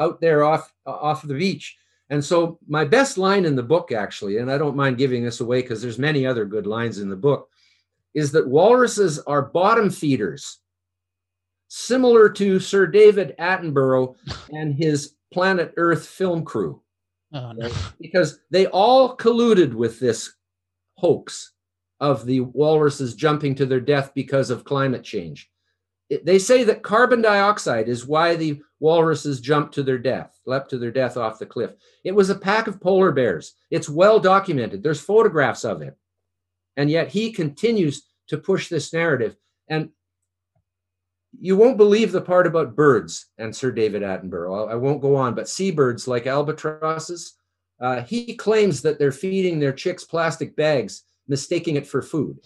[0.00, 1.78] out there off off the beach.
[2.10, 5.40] And so my best line in the book, actually, and I don't mind giving this
[5.40, 7.48] away because there's many other good lines in the book,
[8.14, 10.58] is that walruses are bottom feeders,
[11.68, 14.16] similar to Sir David Attenborough
[14.50, 16.82] and his Planet Earth film crew.
[17.32, 17.70] Oh, no.
[18.00, 20.32] Because they all colluded with this
[20.96, 21.52] hoax
[22.00, 25.50] of the walruses jumping to their death because of climate change.
[26.10, 30.68] It, they say that carbon dioxide is why the walruses jumped to their death, leapt
[30.70, 31.72] to their death off the cliff.
[32.04, 33.54] It was a pack of polar bears.
[33.70, 34.82] It's well documented.
[34.82, 35.96] There's photographs of it.
[36.76, 39.36] And yet he continues to push this narrative.
[39.68, 39.90] And
[41.40, 44.70] you won't believe the part about birds and Sir David Attenborough.
[44.70, 47.34] I won't go on, but seabirds like albatrosses,
[47.80, 52.38] uh, he claims that they're feeding their chicks plastic bags mistaking it for food.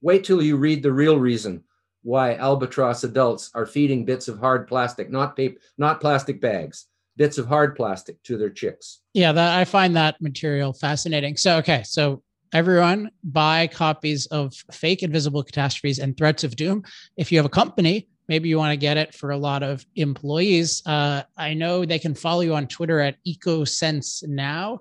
[0.00, 1.62] Wait till you read the real reason
[2.02, 7.38] why albatross adults are feeding bits of hard plastic, not paper, not plastic bags, bits
[7.38, 9.00] of hard plastic to their chicks.
[9.14, 11.36] Yeah, that, I find that material fascinating.
[11.36, 16.84] So, okay, so everyone buy copies of Fake Invisible Catastrophes and Threats of Doom.
[17.16, 19.84] If you have a company, maybe you want to get it for a lot of
[19.96, 20.82] employees.
[20.86, 24.80] Uh, I know they can follow you on Twitter at EcoSense Now.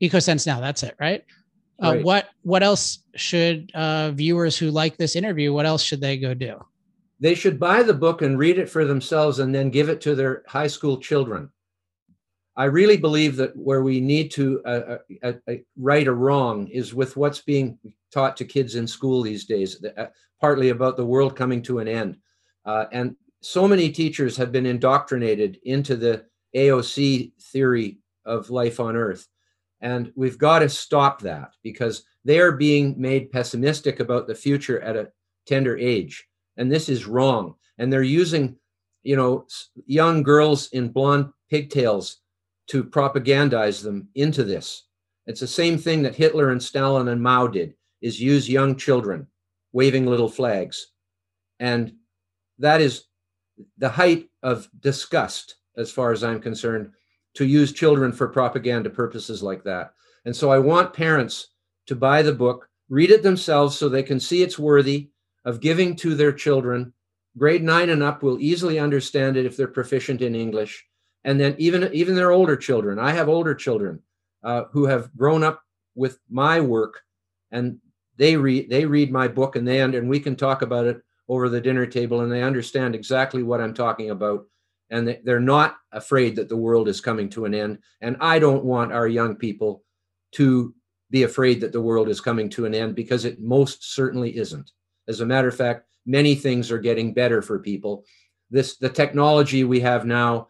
[0.00, 1.24] EcoSense Now, that's it, right?
[1.78, 5.52] Uh, what what else should uh, viewers who like this interview?
[5.52, 6.64] What else should they go do?
[7.18, 10.14] They should buy the book and read it for themselves, and then give it to
[10.14, 11.50] their high school children.
[12.56, 16.92] I really believe that where we need to uh, uh, uh right or wrong is
[16.92, 17.78] with what's being
[18.12, 20.06] taught to kids in school these days, uh,
[20.40, 22.18] partly about the world coming to an end.
[22.92, 26.24] and so many teachers have been indoctrinated into the
[26.54, 29.26] AOC theory of life on Earth.
[29.80, 34.80] And we've got to stop that because they are being made pessimistic about the future
[34.80, 35.10] at a
[35.46, 36.24] tender age.
[36.56, 37.56] And this is wrong.
[37.78, 38.56] And they're using,
[39.02, 39.46] you know,
[39.86, 42.21] young girls in blonde pigtails
[42.68, 44.84] to propagandize them into this.
[45.26, 49.26] It's the same thing that Hitler and Stalin and Mao did is use young children
[49.72, 50.88] waving little flags.
[51.60, 51.94] And
[52.58, 53.04] that is
[53.78, 56.90] the height of disgust as far as I'm concerned
[57.34, 59.94] to use children for propaganda purposes like that.
[60.24, 61.48] And so I want parents
[61.86, 65.10] to buy the book, read it themselves so they can see it's worthy
[65.44, 66.92] of giving to their children.
[67.38, 70.84] Grade nine and up will easily understand it if they're proficient in English.
[71.24, 72.98] And then even, even their older children.
[72.98, 74.00] I have older children
[74.42, 75.62] uh, who have grown up
[75.94, 77.00] with my work
[77.50, 77.78] and
[78.16, 81.48] they read they read my book and they and we can talk about it over
[81.48, 84.46] the dinner table and they understand exactly what I'm talking about
[84.92, 87.78] and they're not afraid that the world is coming to an end.
[88.02, 89.82] And I don't want our young people
[90.32, 90.74] to
[91.10, 94.70] be afraid that the world is coming to an end because it most certainly isn't.
[95.08, 98.04] As a matter of fact, many things are getting better for people.
[98.50, 100.48] This the technology we have now.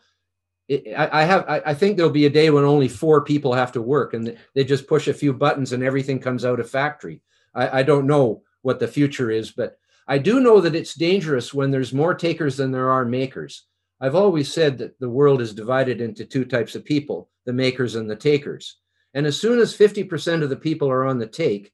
[0.70, 1.44] I, have.
[1.48, 4.36] I, I think there'll be a day when only four people have to work, and
[4.54, 7.20] they just push a few buttons and everything comes out of factory.
[7.54, 11.52] I, I don't know what the future is, but I do know that it's dangerous
[11.52, 13.66] when there's more takers than there are makers.
[14.00, 17.96] I've always said that the world is divided into two types of people the makers
[17.96, 18.78] and the takers.
[19.14, 21.72] And as soon as 50% of the people are on the take,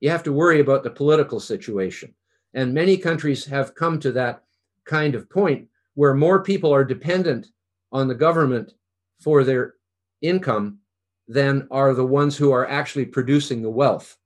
[0.00, 2.14] you have to worry about the political situation.
[2.54, 4.42] And many countries have come to that
[4.84, 7.48] kind of point where more people are dependent
[7.92, 8.72] on the government
[9.20, 9.74] for their
[10.22, 10.78] income
[11.26, 14.16] than are the ones who are actually producing the wealth.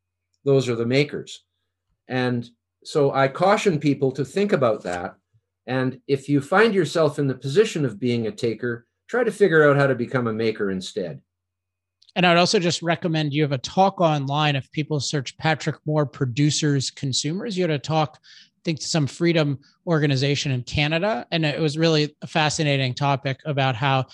[0.45, 1.45] Those are the makers.
[2.09, 2.49] And
[2.85, 5.15] so I caution people to think about that.
[5.67, 9.69] And if you find yourself in the position of being a taker, try to figure
[9.69, 11.21] out how to become a maker instead.
[12.15, 14.57] And I'd also just recommend you have a talk online.
[14.57, 18.21] If people search Patrick Moore producers, consumers, you had a talk,
[18.65, 21.27] think, to some freedom organization in Canada.
[21.31, 24.07] And it was really a fascinating topic about how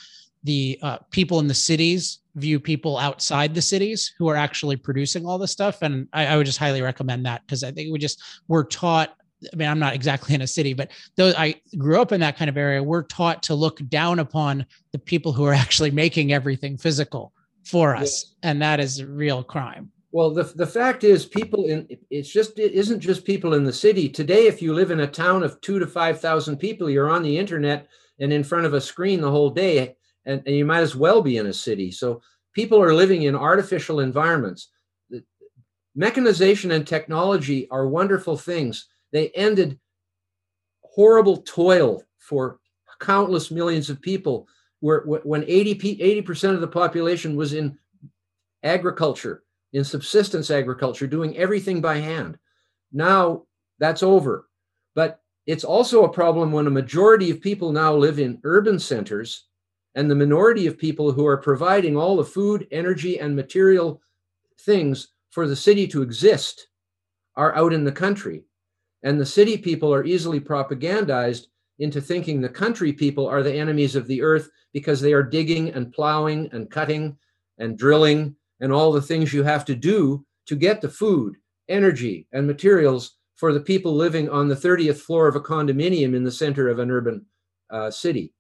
[0.45, 5.27] the uh, people in the cities view people outside the cities who are actually producing
[5.27, 5.83] all this stuff.
[5.83, 9.15] And I, I would just highly recommend that because I think we just were taught
[9.53, 12.37] I mean, I'm not exactly in a city, but though I grew up in that
[12.37, 16.33] kind of area, we're taught to look down upon the people who are actually making
[16.33, 17.33] everything physical
[17.65, 18.35] for us, yes.
[18.43, 19.93] and that is a real crime.
[20.11, 23.73] Well, the, the fact is, people in it's just it isn't just people in the
[23.73, 24.47] city today.
[24.47, 27.37] If you live in a town of two to five thousand people, you're on the
[27.37, 27.89] internet
[28.19, 31.21] and in front of a screen the whole day, and, and you might as well
[31.21, 31.91] be in a city.
[31.91, 32.23] So
[32.55, 34.71] people are living in artificial environments.
[35.95, 38.87] Mechanization and technology are wonderful things.
[39.13, 39.79] They ended
[40.83, 42.61] horrible toil for
[43.01, 44.49] countless millions of people
[44.81, 47.79] where when 80 percent of the population was in
[48.63, 49.43] agriculture,
[49.73, 52.39] in subsistence agriculture, doing everything by hand.
[52.93, 53.45] Now
[53.79, 54.49] that's over.
[54.95, 59.47] But it's also a problem when a majority of people now live in urban centers
[59.95, 64.01] and the minority of people who are providing all the food, energy, and material
[64.61, 66.69] things for the city to exist
[67.37, 68.45] are out in the country.
[69.03, 71.47] And the city people are easily propagandized
[71.79, 75.71] into thinking the country people are the enemies of the earth because they are digging
[75.71, 77.17] and plowing and cutting
[77.59, 81.37] and drilling and all the things you have to do to get the food,
[81.69, 86.25] energy, and materials for the people living on the 30th floor of a condominium in
[86.25, 87.25] the center of an urban
[87.71, 88.33] uh, city.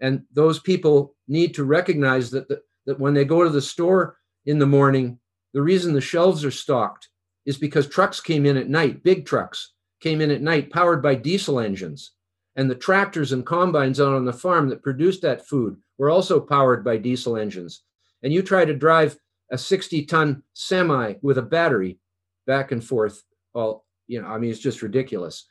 [0.00, 2.48] And those people need to recognize that,
[2.86, 5.18] that when they go to the store in the morning,
[5.52, 7.08] the reason the shelves are stocked
[7.46, 11.14] is because trucks came in at night, big trucks came in at night powered by
[11.14, 12.12] diesel engines
[12.56, 16.40] and the tractors and combines out on the farm that produced that food were also
[16.40, 17.82] powered by diesel engines.
[18.22, 19.16] And you try to drive
[19.50, 21.98] a 60 ton semi with a battery
[22.46, 23.22] back and forth.
[23.54, 25.46] Well, you know, I mean, it's just ridiculous.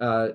[0.00, 0.30] Uh,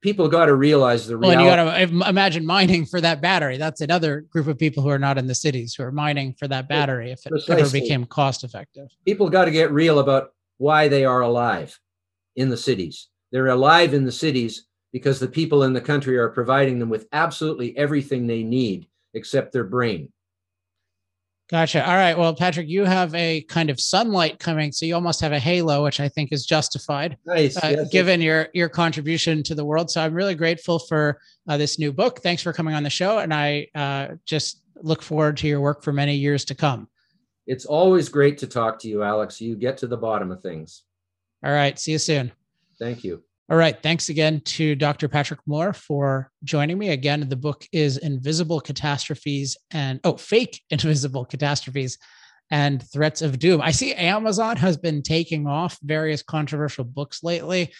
[0.00, 1.44] people got to realize the reality.
[1.44, 3.56] Well, and you got to imagine mining for that battery.
[3.56, 6.48] That's another group of people who are not in the cities who are mining for
[6.48, 7.62] that battery if it Precisely.
[7.62, 8.88] ever became cost effective.
[9.04, 11.78] People got to get real about why they are alive
[12.36, 13.08] in the cities.
[13.32, 17.06] They're alive in the cities because the people in the country are providing them with
[17.12, 20.10] absolutely everything they need except their brain.
[21.50, 21.84] Gotcha.
[21.84, 22.16] All right.
[22.16, 25.82] Well, Patrick, you have a kind of sunlight coming, so you almost have a halo,
[25.82, 28.26] which I think is justified, nice, uh, yes, given yes.
[28.26, 29.90] your your contribution to the world.
[29.90, 32.20] So I'm really grateful for uh, this new book.
[32.20, 35.82] Thanks for coming on the show, and I uh, just look forward to your work
[35.82, 36.88] for many years to come.
[37.48, 39.40] It's always great to talk to you, Alex.
[39.40, 40.84] You get to the bottom of things.
[41.44, 41.76] All right.
[41.78, 42.30] See you soon.
[42.78, 43.24] Thank you.
[43.50, 43.76] All right.
[43.82, 45.08] Thanks again to Dr.
[45.08, 46.90] Patrick Moore for joining me.
[46.90, 51.98] Again, the book is Invisible Catastrophes and, oh, Fake Invisible Catastrophes
[52.52, 53.60] and Threats of Doom.
[53.60, 57.72] I see Amazon has been taking off various controversial books lately.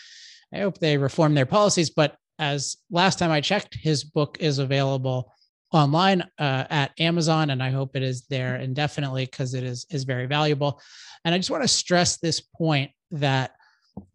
[0.52, 1.90] I hope they reform their policies.
[1.90, 5.32] But as last time I checked, his book is available
[5.72, 10.02] online uh, at Amazon, and I hope it is there indefinitely because it is is
[10.02, 10.80] very valuable.
[11.24, 13.52] And I just want to stress this point that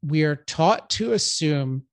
[0.01, 1.83] we are taught to assume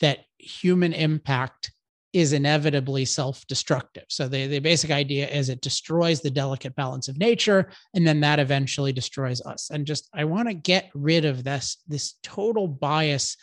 [0.00, 1.72] that human impact
[2.12, 4.04] is inevitably self-destructive.
[4.08, 8.20] So the, the basic idea is it destroys the delicate balance of nature, and then
[8.20, 9.70] that eventually destroys us.
[9.70, 13.36] And just I want to get rid of this, this total bias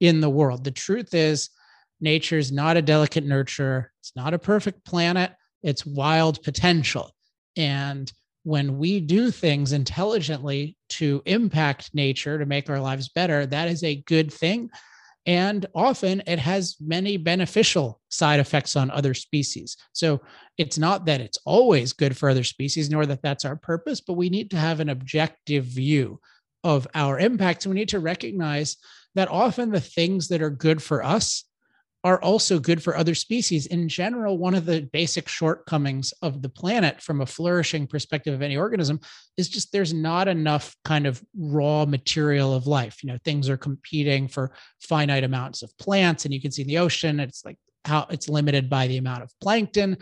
[0.00, 0.64] in the world.
[0.64, 1.50] The truth is,
[2.00, 7.10] nature is not a delicate nurture, it's not a perfect planet, it's wild potential.
[7.56, 8.10] And
[8.46, 13.82] when we do things intelligently to impact nature to make our lives better, that is
[13.82, 14.70] a good thing.
[15.26, 19.76] And often it has many beneficial side effects on other species.
[19.92, 20.20] So
[20.58, 24.12] it's not that it's always good for other species, nor that that's our purpose, but
[24.12, 26.20] we need to have an objective view
[26.62, 27.66] of our impacts.
[27.66, 28.76] We need to recognize
[29.16, 31.42] that often the things that are good for us
[32.06, 33.66] are also good for other species.
[33.66, 38.42] In general, one of the basic shortcomings of the planet from a flourishing perspective of
[38.42, 39.00] any organism
[39.36, 43.02] is just there's not enough kind of raw material of life.
[43.02, 46.68] You know, things are competing for finite amounts of plants, and you can see in
[46.68, 49.96] the ocean, it's like how it's limited by the amount of plankton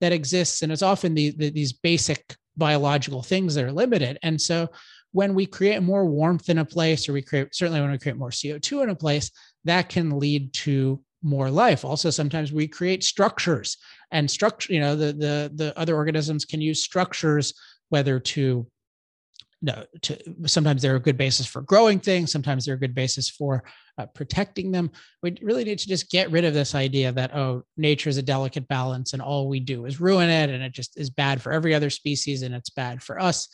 [0.00, 0.62] that exists.
[0.62, 4.18] And it's often the, the, these basic biological things that are limited.
[4.22, 4.70] And so
[5.12, 8.16] when we create more warmth in a place, or we create certainly when we create
[8.16, 9.30] more CO2 in a place,
[9.64, 11.84] that can lead to more life.
[11.84, 13.76] Also sometimes we create structures
[14.10, 17.54] and structure you know the the the other organisms can use structures
[17.90, 18.66] whether to
[19.62, 20.16] no to
[20.46, 23.62] sometimes they're a good basis for growing things sometimes they're a good basis for
[24.00, 24.90] uh, protecting them.
[25.22, 28.22] We really need to just get rid of this idea that oh nature is a
[28.22, 31.52] delicate balance and all we do is ruin it and it just is bad for
[31.52, 33.48] every other species and it's bad for us.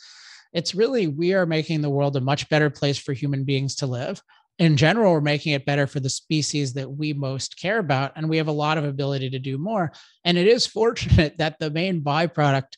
[0.53, 3.87] It's really we are making the world a much better place for human beings to
[3.87, 4.21] live
[4.59, 8.13] in general, we're making it better for the species that we most care about.
[8.15, 9.91] And we have a lot of ability to do more.
[10.25, 12.77] And it is fortunate that the main byproduct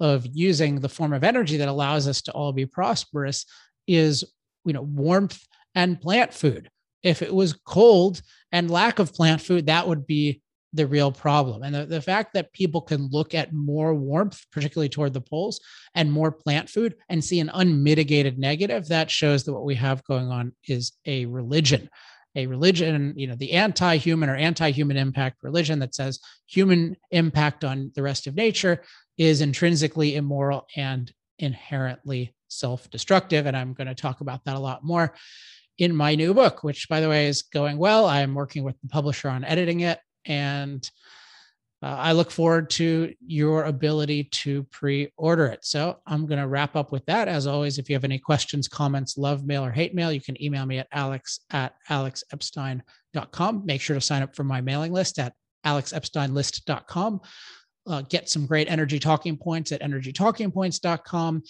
[0.00, 3.44] of using the form of energy that allows us to all be prosperous
[3.86, 4.24] is,
[4.64, 5.40] you know, warmth
[5.74, 6.70] and plant food.
[7.02, 11.62] If it was cold and lack of plant food, that would be the real problem.
[11.62, 15.60] And the, the fact that people can look at more warmth, particularly toward the poles,
[15.94, 20.04] and more plant food and see an unmitigated negative, that shows that what we have
[20.04, 21.88] going on is a religion.
[22.36, 26.96] A religion, you know, the anti human or anti human impact religion that says human
[27.10, 28.82] impact on the rest of nature
[29.18, 33.46] is intrinsically immoral and inherently self destructive.
[33.46, 35.12] And I'm going to talk about that a lot more
[35.76, 38.06] in my new book, which, by the way, is going well.
[38.06, 40.88] I'm working with the publisher on editing it and
[41.82, 45.64] uh, I look forward to your ability to pre order it.
[45.64, 47.26] So I'm going to wrap up with that.
[47.26, 50.40] As always, if you have any questions, comments, love mail, or hate mail, you can
[50.42, 53.64] email me at alex at alexepstein.com.
[53.64, 55.32] Make sure to sign up for my mailing list at
[55.64, 57.20] alexepsteinlist.com.
[57.86, 61.42] Uh, get some great energy talking points at energytalkingpoints.com.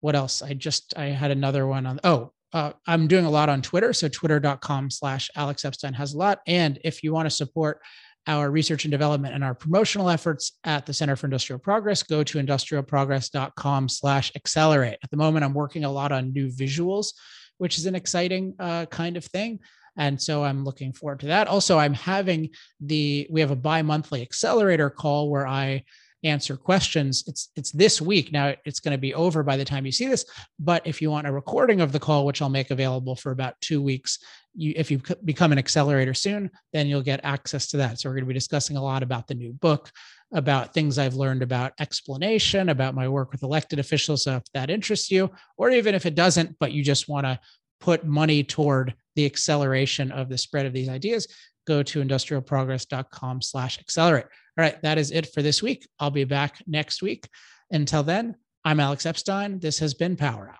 [0.00, 0.40] What else?
[0.40, 3.92] I just, I had another one on, oh, uh, I'm doing a lot on Twitter.
[3.92, 6.38] So twitter.com slash Alex Epstein has a lot.
[6.46, 7.82] And if you want to support
[8.26, 12.24] our research and development and our promotional efforts at the Center for Industrial Progress, go
[12.24, 14.96] to industrialprogress.com slash accelerate.
[15.04, 17.12] At the moment, I'm working a lot on new visuals,
[17.58, 19.60] which is an exciting uh, kind of thing.
[19.98, 21.48] And so I'm looking forward to that.
[21.48, 22.50] Also, I'm having
[22.80, 25.84] the, we have a bi monthly accelerator call where I
[26.26, 27.24] answer questions.
[27.26, 28.32] It's it's this week.
[28.32, 30.24] Now it's going to be over by the time you see this,
[30.58, 33.60] but if you want a recording of the call which I'll make available for about
[33.60, 34.18] 2 weeks,
[34.54, 38.00] you if you become an accelerator soon, then you'll get access to that.
[38.00, 39.90] So we're going to be discussing a lot about the new book,
[40.32, 44.24] about things I've learned about explanation, about my work with elected officials.
[44.24, 47.38] So if that interests you, or even if it doesn't, but you just want to
[47.80, 51.28] put money toward the acceleration of the spread of these ideas,
[51.66, 54.26] go to industrialprogress.com slash accelerate.
[54.58, 55.86] All right, that is it for this week.
[56.00, 57.28] I'll be back next week.
[57.70, 59.58] Until then, I'm Alex Epstein.
[59.58, 60.58] This has been Power Hour.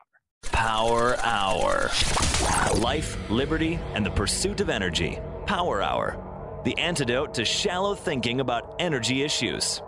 [0.53, 1.91] Power Hour.
[2.79, 5.19] Life, liberty, and the pursuit of energy.
[5.47, 6.63] Power Hour.
[6.65, 9.81] The antidote to shallow thinking about energy issues.